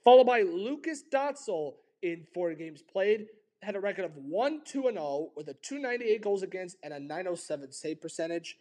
Followed 0.04 0.28
by 0.28 0.44
Lukas 0.44 1.04
Dostal 1.12 1.74
in 2.04 2.28
four 2.32 2.54
games 2.54 2.84
played. 2.84 3.26
Had 3.64 3.76
a 3.76 3.80
record 3.80 4.06
of 4.06 4.16
1 4.16 4.62
2 4.66 4.84
0 4.84 5.32
with 5.36 5.48
a 5.48 5.56
298 5.56 6.22
goals 6.22 6.44
against 6.44 6.78
and 6.84 6.94
a 6.94 7.00
907 7.00 7.72
save 7.72 8.00
percentage. 8.00 8.58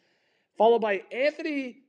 Followed 0.57 0.81
by 0.81 1.03
Anthony 1.12 1.83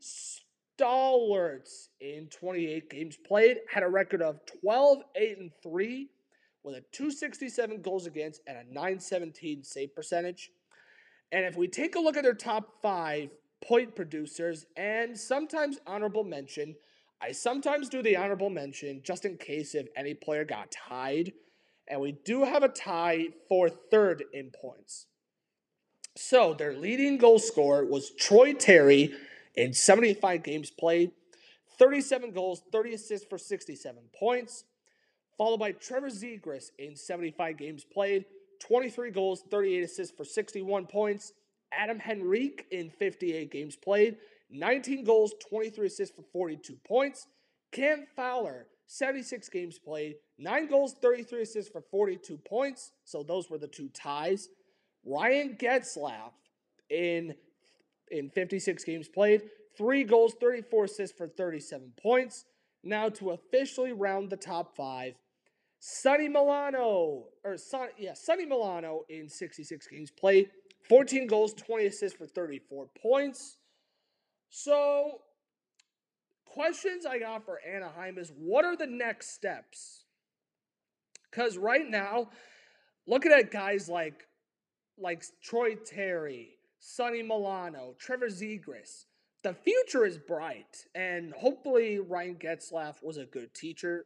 Stolarz 0.80 1.90
in 2.00 2.28
28 2.28 2.90
games 2.90 3.18
played. 3.18 3.58
Had 3.72 3.84
a 3.84 3.88
record 3.88 4.22
of 4.22 4.40
12 4.62 5.00
8 5.16 5.38
and 5.38 5.52
3 5.62 6.08
with 6.64 6.76
a 6.76 6.84
267 6.92 7.82
goals 7.82 8.06
against 8.06 8.42
and 8.48 8.58
a 8.58 8.64
917 8.64 9.64
save 9.64 9.96
percentage. 9.96 10.52
And 11.32 11.46
if 11.46 11.56
we 11.56 11.68
take 11.68 11.96
a 11.96 12.00
look 12.00 12.18
at 12.18 12.24
their 12.24 12.34
top 12.34 12.82
five 12.82 13.30
point 13.66 13.96
producers 13.96 14.66
and 14.78 15.18
sometimes 15.18 15.80
honorable 15.86 16.24
mention, 16.24 16.76
I 17.22 17.34
sometimes 17.34 17.90
do 17.90 18.02
the 18.02 18.16
honorable 18.16 18.50
mention 18.50 19.02
just 19.04 19.26
in 19.26 19.38
case 19.38 19.76
if 19.76 19.88
any 19.96 20.14
player 20.14 20.46
got 20.46 20.72
tied. 20.72 21.34
And 21.88 22.00
we 22.00 22.14
do 22.24 22.44
have 22.44 22.64
a 22.64 22.70
tie 22.70 23.28
for 23.48 23.70
third 23.70 24.24
in 24.34 24.52
points. 24.52 25.08
So 26.16 26.54
their 26.54 26.74
leading 26.74 27.18
goal 27.18 27.40
scorer 27.40 27.86
was 27.86 28.12
Troy 28.12 28.54
Terry 28.54 29.14
in 29.56 29.74
75 29.74 30.44
games 30.44 30.72
played, 30.72 31.12
37 31.78 32.32
goals, 32.32 32.62
30 32.72 32.94
assists 32.94 33.28
for 33.28 33.38
67 33.38 34.04
points 34.18 34.66
followed 35.40 35.58
by 35.58 35.72
Trevor 35.72 36.10
Zegras 36.10 36.70
in 36.78 36.96
75 36.98 37.58
games 37.58 37.86
played, 37.86 38.26
23 38.60 39.10
goals, 39.10 39.42
38 39.50 39.84
assists 39.86 40.16
for 40.16 40.26
61 40.26 40.86
points. 40.86 41.32
Adam 41.72 42.00
Henrique 42.08 42.66
in 42.72 42.90
58 42.90 43.50
games 43.50 43.76
played, 43.78 44.18
19 44.52 45.06
goals, 45.06 45.34
23 45.50 45.88
assists 45.88 46.14
for 46.14 46.24
42 46.34 46.76
points. 46.86 47.28
Cam 47.72 48.06
Fowler, 48.16 48.68
76 48.88 49.48
games 49.50 49.80
played, 49.80 50.16
9 50.38 50.68
goals, 50.68 50.94
33 51.02 51.44
assists 51.44 51.72
for 51.72 51.82
42 51.90 52.38
points. 52.38 52.92
So 53.06 53.24
those 53.24 53.50
were 53.50 53.60
the 53.60 53.68
two 53.68 53.88
ties. 53.90 54.50
Ryan 55.06 55.56
Getzlaf 55.58 56.32
in 56.90 57.36
in 58.12 58.30
56 58.30 58.84
games 58.84 59.08
played, 59.08 59.44
3 59.78 60.04
goals, 60.04 60.34
34 60.40 60.86
assists 60.86 61.18
for 61.18 61.28
37 61.28 61.94
points. 62.02 62.46
Now 62.84 63.10
to 63.10 63.32
officially 63.32 63.92
round 63.92 64.30
the 64.30 64.38
top 64.38 64.76
5, 64.76 65.16
Sonny 65.80 66.28
Milano, 66.28 67.26
or 67.44 67.58
Son, 67.58 67.90
yeah, 67.98 68.14
Sonny 68.14 68.46
Milano 68.46 69.06
in 69.10 69.30
66 69.30 69.88
games 69.88 70.12
played, 70.12 70.50
14 70.88 71.28
goals, 71.28 71.54
20 71.54 71.86
assists 71.86 72.18
for 72.18 72.26
34 72.26 72.88
points. 73.02 73.58
So, 74.50 75.22
questions 76.46 77.06
I 77.06 77.20
got 77.20 77.46
for 77.46 77.60
Anaheim 77.66 78.18
is 78.18 78.32
what 78.36 78.66
are 78.66 78.76
the 78.76 78.88
next 78.88 79.34
steps? 79.34 80.06
Because 81.30 81.58
right 81.58 81.88
now, 81.88 82.30
looking 83.08 83.32
at 83.32 83.52
guys 83.52 83.88
like 83.88 84.26
like 84.98 85.24
Troy 85.42 85.76
Terry, 85.76 86.59
Sonny 86.80 87.22
Milano, 87.22 87.96
Trevor 88.00 88.28
Zegras, 88.28 89.06
the 89.44 89.54
future 89.54 90.06
is 90.06 90.18
bright, 90.18 90.86
and 90.96 91.34
hopefully 91.34 92.00
Ryan 92.00 92.36
Getzlaf 92.36 93.04
was 93.04 93.18
a 93.18 93.26
good 93.26 93.54
teacher 93.54 94.06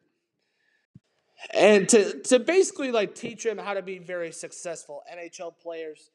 and 1.53 1.89
to 1.89 2.19
to 2.21 2.39
basically 2.39 2.91
like 2.91 3.15
teach 3.15 3.45
him 3.45 3.57
how 3.57 3.73
to 3.73 3.81
be 3.81 3.97
very 3.97 4.31
successful 4.31 5.03
NHL 5.11 5.57
players. 5.57 6.11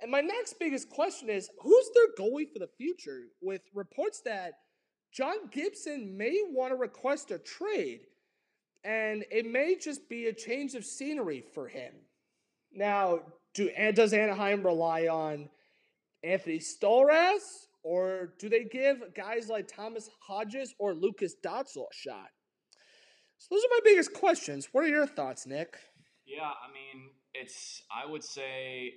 And 0.00 0.10
my 0.10 0.20
next 0.20 0.58
biggest 0.58 0.90
question 0.90 1.28
is 1.28 1.48
who's 1.60 1.90
their 1.94 2.26
goalie 2.26 2.50
for 2.52 2.58
the 2.58 2.68
future? 2.78 3.22
With 3.40 3.62
reports 3.74 4.20
that 4.24 4.54
John 5.12 5.48
Gibson 5.50 6.16
may 6.16 6.40
want 6.48 6.72
to 6.72 6.76
request 6.76 7.30
a 7.30 7.38
trade, 7.38 8.06
and 8.82 9.24
it 9.30 9.46
may 9.46 9.76
just 9.76 10.08
be 10.08 10.26
a 10.26 10.32
change 10.32 10.74
of 10.74 10.84
scenery 10.84 11.44
for 11.54 11.68
him. 11.68 11.92
Now, 12.72 13.20
do 13.54 13.70
does 13.94 14.12
Anaheim 14.12 14.64
rely 14.64 15.06
on 15.06 15.48
Anthony 16.24 16.58
Stolarz, 16.58 17.66
or 17.82 18.34
do 18.38 18.48
they 18.48 18.64
give 18.64 19.02
guys 19.14 19.48
like 19.48 19.68
Thomas 19.68 20.08
Hodges 20.20 20.74
or 20.78 20.94
Lukas 20.94 21.34
Dostal 21.44 21.84
a 21.90 21.94
shot? 21.94 22.28
So 23.38 23.48
those 23.50 23.64
are 23.64 23.72
my 23.72 23.80
biggest 23.84 24.12
questions. 24.12 24.68
What 24.72 24.84
are 24.84 24.88
your 24.88 25.06
thoughts, 25.06 25.46
Nick? 25.46 25.76
Yeah, 26.24 26.42
I 26.42 26.72
mean, 26.72 27.10
it's 27.34 27.82
I 27.90 28.08
would 28.08 28.22
say 28.22 28.94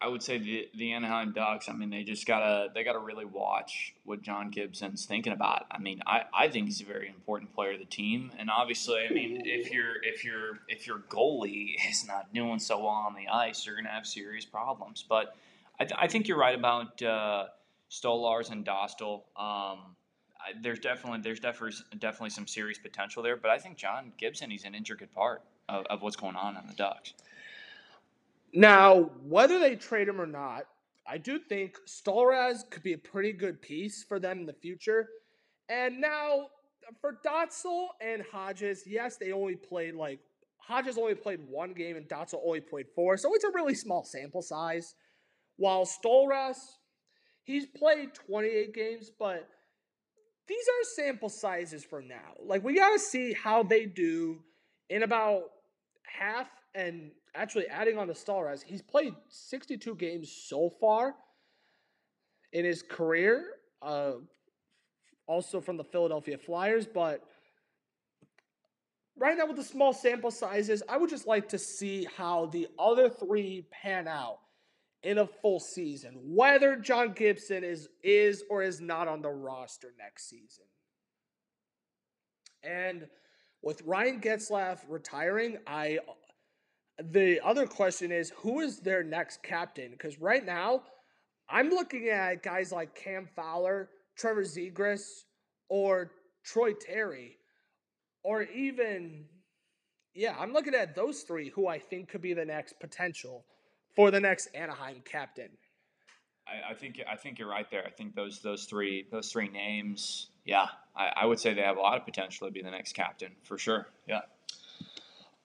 I 0.00 0.06
would 0.06 0.22
say 0.22 0.38
the 0.38 0.68
the 0.76 0.92
Anaheim 0.92 1.32
Ducks. 1.32 1.68
I 1.68 1.72
mean, 1.72 1.90
they 1.90 2.04
just 2.04 2.24
gotta 2.24 2.68
they 2.72 2.84
gotta 2.84 3.00
really 3.00 3.24
watch 3.24 3.94
what 4.04 4.22
John 4.22 4.50
Gibson's 4.50 5.06
thinking 5.06 5.32
about. 5.32 5.66
I 5.70 5.78
mean, 5.78 6.00
I, 6.06 6.22
I 6.32 6.48
think 6.48 6.66
he's 6.66 6.80
a 6.80 6.84
very 6.84 7.08
important 7.08 7.52
player 7.52 7.72
of 7.72 7.80
the 7.80 7.84
team, 7.84 8.30
and 8.38 8.48
obviously, 8.48 9.00
I 9.08 9.12
mean, 9.12 9.42
if 9.44 9.72
your 9.72 9.94
if 10.04 10.24
your 10.24 10.60
if 10.68 10.86
your 10.86 10.98
goalie 11.10 11.74
is 11.90 12.06
not 12.06 12.32
doing 12.32 12.60
so 12.60 12.78
well 12.78 12.88
on 12.88 13.14
the 13.14 13.28
ice, 13.28 13.66
you're 13.66 13.74
gonna 13.74 13.88
have 13.88 14.06
serious 14.06 14.44
problems. 14.44 15.04
But 15.08 15.34
I, 15.80 15.84
th- 15.84 15.98
I 16.00 16.08
think 16.08 16.28
you're 16.28 16.38
right 16.38 16.58
about 16.58 17.00
uh, 17.02 17.46
Stolarz 17.90 18.50
and 18.50 18.64
Dostal. 18.64 19.22
Um, 19.36 19.96
there's 20.62 20.78
definitely 20.78 21.20
there's 21.20 21.40
definitely 21.40 21.76
definitely 21.98 22.30
some 22.30 22.46
serious 22.46 22.78
potential 22.78 23.22
there. 23.22 23.36
But 23.36 23.50
I 23.50 23.58
think 23.58 23.76
John 23.76 24.12
Gibson 24.18 24.50
he's 24.50 24.64
an 24.64 24.74
intricate 24.74 25.12
part 25.12 25.42
of, 25.68 25.84
of 25.86 26.02
what's 26.02 26.16
going 26.16 26.36
on 26.36 26.56
in 26.56 26.66
the 26.66 26.74
Ducks. 26.74 27.14
Now, 28.52 29.10
whether 29.22 29.58
they 29.58 29.76
trade 29.76 30.08
him 30.08 30.20
or 30.20 30.26
not, 30.26 30.64
I 31.06 31.18
do 31.18 31.38
think 31.38 31.76
Stolarz 31.86 32.68
could 32.70 32.82
be 32.82 32.94
a 32.94 32.98
pretty 32.98 33.32
good 33.32 33.60
piece 33.60 34.02
for 34.02 34.18
them 34.18 34.40
in 34.40 34.46
the 34.46 34.54
future. 34.54 35.08
And 35.68 36.00
now 36.00 36.48
for 37.00 37.18
Dostal 37.24 37.88
and 38.00 38.22
Hodges, 38.32 38.84
yes, 38.86 39.16
they 39.16 39.32
only 39.32 39.56
played 39.56 39.94
like 39.94 40.20
Hodges 40.58 40.98
only 40.98 41.14
played 41.14 41.40
one 41.48 41.72
game 41.72 41.96
and 41.96 42.08
Dostal 42.08 42.40
only 42.44 42.60
played 42.60 42.86
four, 42.94 43.16
so 43.16 43.34
it's 43.34 43.44
a 43.44 43.50
really 43.54 43.74
small 43.74 44.04
sample 44.04 44.42
size. 44.42 44.94
While 45.58 45.84
Stolarz, 45.84 46.56
he's 47.42 47.66
played 47.66 48.14
28 48.14 48.72
games, 48.72 49.10
but 49.18 49.46
these 50.46 50.64
are 50.66 50.84
sample 50.94 51.28
sizes 51.28 51.84
for 51.84 52.00
now. 52.00 52.34
Like 52.42 52.64
we 52.64 52.76
got 52.76 52.92
to 52.92 52.98
see 52.98 53.34
how 53.34 53.62
they 53.64 53.84
do 53.84 54.38
in 54.88 55.02
about 55.02 55.42
half 56.04 56.48
and 56.74 57.10
actually 57.34 57.66
adding 57.66 57.98
on 57.98 58.06
the 58.06 58.14
Stolarz, 58.14 58.62
he's 58.62 58.82
played 58.82 59.14
62 59.28 59.94
games 59.96 60.32
so 60.48 60.70
far 60.80 61.14
in 62.52 62.64
his 62.64 62.82
career. 62.82 63.44
Uh, 63.82 64.12
also 65.26 65.60
from 65.60 65.76
the 65.76 65.84
Philadelphia 65.84 66.38
Flyers, 66.38 66.86
but 66.86 67.22
right 69.18 69.36
now 69.36 69.46
with 69.46 69.56
the 69.56 69.62
small 69.62 69.92
sample 69.92 70.30
sizes, 70.30 70.82
I 70.88 70.96
would 70.96 71.10
just 71.10 71.26
like 71.26 71.48
to 71.50 71.58
see 71.58 72.08
how 72.16 72.46
the 72.46 72.66
other 72.78 73.08
three 73.10 73.66
pan 73.70 74.08
out 74.08 74.38
in 75.02 75.18
a 75.18 75.26
full 75.26 75.60
season, 75.60 76.18
whether 76.22 76.76
John 76.76 77.12
Gibson 77.12 77.64
is 77.64 77.88
is 78.02 78.42
or 78.50 78.62
is 78.62 78.80
not 78.80 79.08
on 79.08 79.22
the 79.22 79.30
roster 79.30 79.92
next 79.98 80.28
season. 80.28 80.64
And 82.62 83.06
with 83.62 83.82
Ryan 83.82 84.20
Getzlaf 84.20 84.80
retiring, 84.88 85.58
I 85.66 85.98
the 86.98 87.40
other 87.44 87.66
question 87.66 88.10
is 88.10 88.32
who 88.36 88.60
is 88.60 88.80
their 88.80 89.04
next 89.04 89.42
captain? 89.42 89.92
Because 89.92 90.20
right 90.20 90.44
now, 90.44 90.82
I'm 91.48 91.70
looking 91.70 92.08
at 92.08 92.42
guys 92.42 92.72
like 92.72 92.94
Cam 92.94 93.28
Fowler, 93.36 93.88
Trevor 94.16 94.42
Zegras, 94.42 95.02
or 95.68 96.10
Troy 96.44 96.72
Terry, 96.72 97.36
or 98.24 98.42
even 98.42 99.26
yeah, 100.14 100.34
I'm 100.36 100.52
looking 100.52 100.74
at 100.74 100.96
those 100.96 101.20
three 101.20 101.50
who 101.50 101.68
I 101.68 101.78
think 101.78 102.08
could 102.08 102.22
be 102.22 102.34
the 102.34 102.44
next 102.44 102.80
potential 102.80 103.44
for 103.94 104.10
the 104.10 104.20
next 104.20 104.48
Anaheim 104.54 105.02
captain. 105.04 105.50
I, 106.46 106.70
I 106.70 106.74
think 106.74 107.00
I 107.10 107.16
think 107.16 107.38
you're 107.38 107.48
right 107.48 107.70
there. 107.70 107.84
I 107.86 107.90
think 107.90 108.14
those 108.14 108.40
those 108.40 108.64
three 108.64 109.06
those 109.10 109.30
three 109.30 109.48
names, 109.48 110.30
yeah, 110.44 110.66
I, 110.96 111.12
I 111.16 111.26
would 111.26 111.38
say 111.38 111.54
they 111.54 111.62
have 111.62 111.76
a 111.76 111.80
lot 111.80 111.98
of 111.98 112.04
potential 112.04 112.46
to 112.46 112.52
be 112.52 112.62
the 112.62 112.70
next 112.70 112.94
captain 112.94 113.32
for 113.44 113.58
sure. 113.58 113.88
Yeah. 114.06 114.20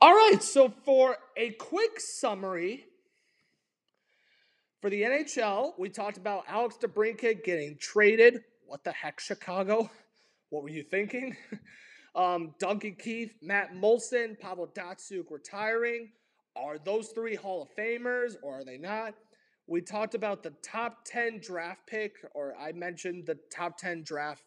All 0.01 0.13
right, 0.13 0.43
so 0.43 0.67
for 0.83 1.15
a 1.37 1.51
quick 1.51 1.97
summary 1.97 2.83
for 4.81 4.89
the 4.89 5.01
NHL, 5.03 5.71
we 5.79 5.87
talked 5.87 6.17
about 6.17 6.43
Alex 6.45 6.75
DeBrincat 6.81 7.45
getting 7.45 7.77
traded. 7.79 8.41
What 8.65 8.83
the 8.83 8.91
heck, 8.91 9.21
Chicago? 9.21 9.89
What 10.49 10.63
were 10.63 10.69
you 10.69 10.83
thinking? 10.83 11.37
um, 12.15 12.53
Duncan 12.59 12.97
Keith, 12.99 13.33
Matt 13.41 13.75
Moulson, 13.75 14.37
Pavel 14.37 14.67
Datsyuk 14.67 15.31
retiring. 15.31 16.11
Are 16.55 16.77
those 16.77 17.09
three 17.09 17.35
Hall 17.35 17.63
of 17.63 17.75
Famers 17.75 18.35
or 18.41 18.59
are 18.59 18.63
they 18.63 18.77
not? 18.77 19.15
We 19.67 19.81
talked 19.81 20.13
about 20.13 20.43
the 20.43 20.53
top 20.61 21.05
10 21.05 21.39
draft 21.41 21.87
pick, 21.87 22.17
or 22.35 22.53
I 22.59 22.73
mentioned 22.73 23.25
the 23.25 23.37
top 23.49 23.77
10 23.77 24.03
draft. 24.03 24.43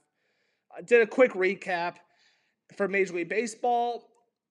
I 0.76 0.82
did 0.82 1.00
a 1.00 1.06
quick 1.06 1.32
recap 1.32 1.96
for 2.76 2.86
Major 2.86 3.14
League 3.14 3.30
Baseball. 3.30 4.10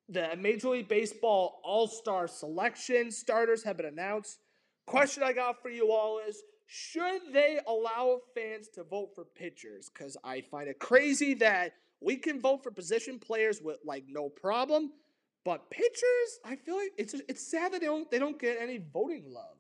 The 0.10 0.36
Major 0.40 0.70
League 0.70 0.88
Baseball 0.88 1.62
All 1.64 1.88
Star 1.88 2.28
selection 2.28 3.12
starters 3.12 3.64
have 3.64 3.78
been 3.78 3.86
announced. 3.86 4.40
question 4.88 5.24
I 5.24 5.34
got 5.34 5.62
for 5.62 5.70
you 5.70 5.92
all 5.92 6.20
is 6.28 6.42
should 6.68 7.22
they 7.32 7.60
allow 7.68 8.20
fans 8.34 8.70
to 8.70 8.84
vote 8.84 9.10
for 9.14 9.24
pitchers? 9.24 9.90
Because 9.94 10.18
I 10.24 10.42
find 10.42 10.68
it 10.68 10.80
crazy 10.80 11.36
that 11.36 11.74
we 12.02 12.18
can 12.18 12.42
vote 12.42 12.64
for 12.64 12.72
position 12.72 13.20
players 13.20 13.62
with 13.62 13.78
like 13.86 14.04
no 14.08 14.30
problem, 14.30 14.92
but 15.46 15.70
pitchers, 15.70 16.40
I 16.44 16.56
feel 16.56 16.76
like 16.76 16.92
it's 16.98 17.14
it's 17.30 17.50
sad 17.50 17.72
that 17.72 17.80
they 17.80 17.88
don't 17.88 18.10
they 18.10 18.20
don't 18.20 18.40
get 18.40 18.58
any 18.60 18.82
voting 18.92 19.26
love. 19.28 19.58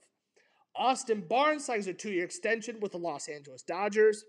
Austin 0.75 1.23
Barnes 1.29 1.63
signs 1.63 1.87
a 1.87 1.93
two-year 1.93 2.25
extension 2.25 2.81
with 2.81 2.91
the 2.91 2.97
Los 2.97 3.29
Angeles 3.29 3.61
Dodgers. 3.61 4.25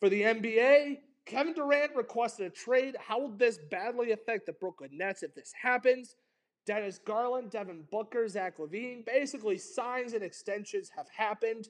For 0.00 0.08
the 0.08 0.22
NBA, 0.22 1.00
Kevin 1.26 1.52
Durant 1.52 1.94
requested 1.94 2.46
a 2.46 2.50
trade. 2.50 2.96
How 2.98 3.20
will 3.20 3.36
this 3.36 3.58
badly 3.70 4.12
affect 4.12 4.46
the 4.46 4.54
Brooklyn 4.54 4.90
Nets 4.92 5.22
if 5.22 5.34
this 5.34 5.52
happens? 5.60 6.16
Dennis 6.64 6.98
Garland, 6.98 7.50
Devin 7.50 7.84
Booker, 7.90 8.28
Zach 8.28 8.58
LaVine, 8.58 9.04
basically 9.04 9.58
signs 9.58 10.12
and 10.12 10.22
extensions 10.22 10.90
have 10.96 11.08
happened. 11.14 11.68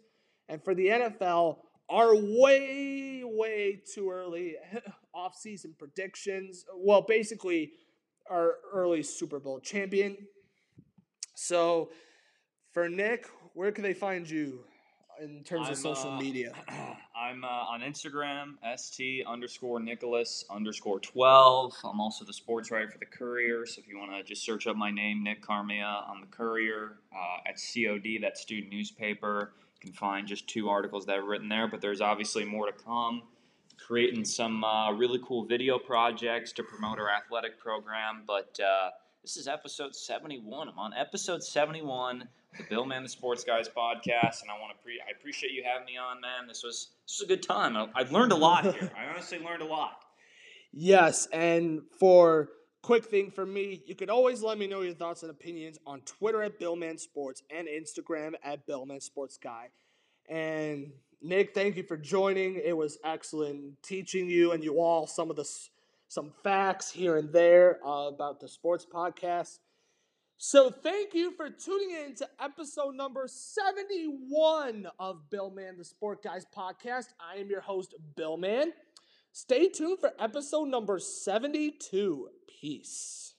And 0.48 0.62
for 0.62 0.74
the 0.74 0.86
NFL, 0.86 1.58
are 1.88 2.14
way, 2.14 3.22
way 3.24 3.80
too 3.94 4.10
early 4.10 4.56
off-season 5.14 5.74
predictions. 5.78 6.64
Well, 6.76 7.02
basically, 7.02 7.72
our 8.30 8.54
early 8.72 9.02
Super 9.02 9.38
Bowl 9.38 9.60
champion. 9.60 10.16
So, 11.34 11.90
for 12.72 12.88
Nick, 12.88 13.26
where 13.54 13.72
can 13.72 13.82
they 13.82 13.94
find 13.94 14.28
you 14.28 14.60
in 15.20 15.42
terms 15.44 15.66
I'm, 15.66 15.72
of 15.72 15.78
social 15.78 16.10
uh, 16.10 16.20
media? 16.20 16.52
I'm 17.16 17.44
uh, 17.44 17.48
on 17.48 17.80
Instagram, 17.80 18.54
st 18.76 19.26
underscore 19.26 19.80
Nicholas 19.80 20.44
underscore 20.50 21.00
12. 21.00 21.74
I'm 21.84 22.00
also 22.00 22.24
the 22.24 22.32
sports 22.32 22.70
writer 22.70 22.88
for 22.88 22.98
the 22.98 23.06
Courier. 23.06 23.66
So 23.66 23.80
if 23.80 23.88
you 23.88 23.98
want 23.98 24.12
to 24.12 24.22
just 24.22 24.44
search 24.44 24.66
up 24.66 24.76
my 24.76 24.90
name, 24.90 25.22
Nick 25.22 25.44
Carmia, 25.44 26.08
on 26.08 26.20
the 26.20 26.26
Courier 26.26 26.98
uh, 27.12 27.48
at 27.48 27.56
COD, 27.56 28.18
that 28.22 28.38
student 28.38 28.72
newspaper. 28.72 29.52
You 29.82 29.90
can 29.90 29.92
find 29.92 30.26
just 30.26 30.48
two 30.48 30.68
articles 30.68 31.06
that 31.06 31.16
I've 31.16 31.24
written 31.24 31.48
there, 31.48 31.68
but 31.68 31.80
there's 31.80 32.00
obviously 32.00 32.44
more 32.44 32.66
to 32.66 32.72
come. 32.72 33.22
Creating 33.88 34.22
some 34.22 34.62
uh, 34.64 34.92
really 34.92 35.18
cool 35.26 35.46
video 35.46 35.78
projects 35.78 36.52
to 36.52 36.62
promote 36.62 36.98
our 36.98 37.08
athletic 37.08 37.58
program. 37.58 38.22
But 38.26 38.60
uh, 38.60 38.90
this 39.22 39.38
is 39.38 39.48
episode 39.48 39.96
71. 39.96 40.68
I'm 40.68 40.78
on 40.78 40.92
episode 40.92 41.42
71 41.42 42.28
the 42.58 42.64
Bill 42.64 42.84
Man 42.84 43.02
the 43.02 43.08
Sports 43.08 43.44
Guys 43.44 43.66
podcast, 43.66 44.42
and 44.42 44.50
I 44.50 44.60
want 44.60 44.76
to 44.76 44.82
pre- 44.84 45.00
I 45.00 45.18
appreciate 45.18 45.52
you 45.52 45.64
having 45.64 45.86
me 45.86 45.96
on, 45.96 46.20
man. 46.20 46.46
This 46.46 46.62
was 46.62 46.88
this 47.06 47.18
was 47.18 47.24
a 47.24 47.28
good 47.28 47.42
time. 47.42 47.78
I, 47.78 47.88
I've 47.94 48.12
learned 48.12 48.32
a 48.32 48.36
lot 48.36 48.64
here. 48.64 48.90
I 48.94 49.06
honestly 49.06 49.38
learned 49.38 49.62
a 49.62 49.66
lot. 49.66 50.04
Yes, 50.70 51.26
and 51.32 51.80
for 51.98 52.50
quick 52.82 53.06
thing 53.06 53.30
for 53.30 53.46
me, 53.46 53.82
you 53.86 53.94
could 53.94 54.10
always 54.10 54.42
let 54.42 54.58
me 54.58 54.66
know 54.66 54.82
your 54.82 54.92
thoughts 54.92 55.22
and 55.22 55.30
opinions 55.30 55.78
on 55.86 56.02
Twitter 56.02 56.42
at 56.42 56.58
Billman 56.58 56.98
Sports 56.98 57.42
and 57.50 57.66
Instagram 57.66 58.32
at 58.44 58.66
Billman 58.66 59.00
Sports 59.00 59.38
Guy. 59.42 59.70
And 60.28 60.92
Nick, 61.20 61.54
thank 61.54 61.76
you 61.76 61.82
for 61.82 61.96
joining. 61.96 62.60
It 62.64 62.76
was 62.76 62.98
excellent 63.04 63.82
teaching 63.82 64.28
you 64.30 64.52
and 64.52 64.62
you 64.62 64.80
all 64.80 65.06
some 65.06 65.30
of 65.30 65.36
the 65.36 65.48
some 66.06 66.32
facts 66.42 66.90
here 66.90 67.16
and 67.16 67.32
there 67.32 67.78
uh, 67.84 68.08
about 68.08 68.40
the 68.40 68.48
sports 68.48 68.86
podcast. 68.86 69.58
So 70.38 70.70
thank 70.70 71.14
you 71.14 71.32
for 71.32 71.50
tuning 71.50 71.90
in 71.90 72.14
to 72.16 72.28
episode 72.40 72.94
number 72.94 73.24
71 73.26 74.86
of 75.00 75.28
Bill 75.28 75.50
Man 75.50 75.76
the 75.76 75.84
Sport 75.84 76.22
Guys 76.22 76.46
podcast. 76.56 77.06
I 77.20 77.40
am 77.40 77.50
your 77.50 77.60
host, 77.60 77.94
Bill 78.14 78.36
Man. 78.36 78.72
Stay 79.32 79.68
tuned 79.68 79.98
for 79.98 80.12
episode 80.18 80.68
number 80.68 81.00
72. 81.00 82.28
Peace. 82.60 83.34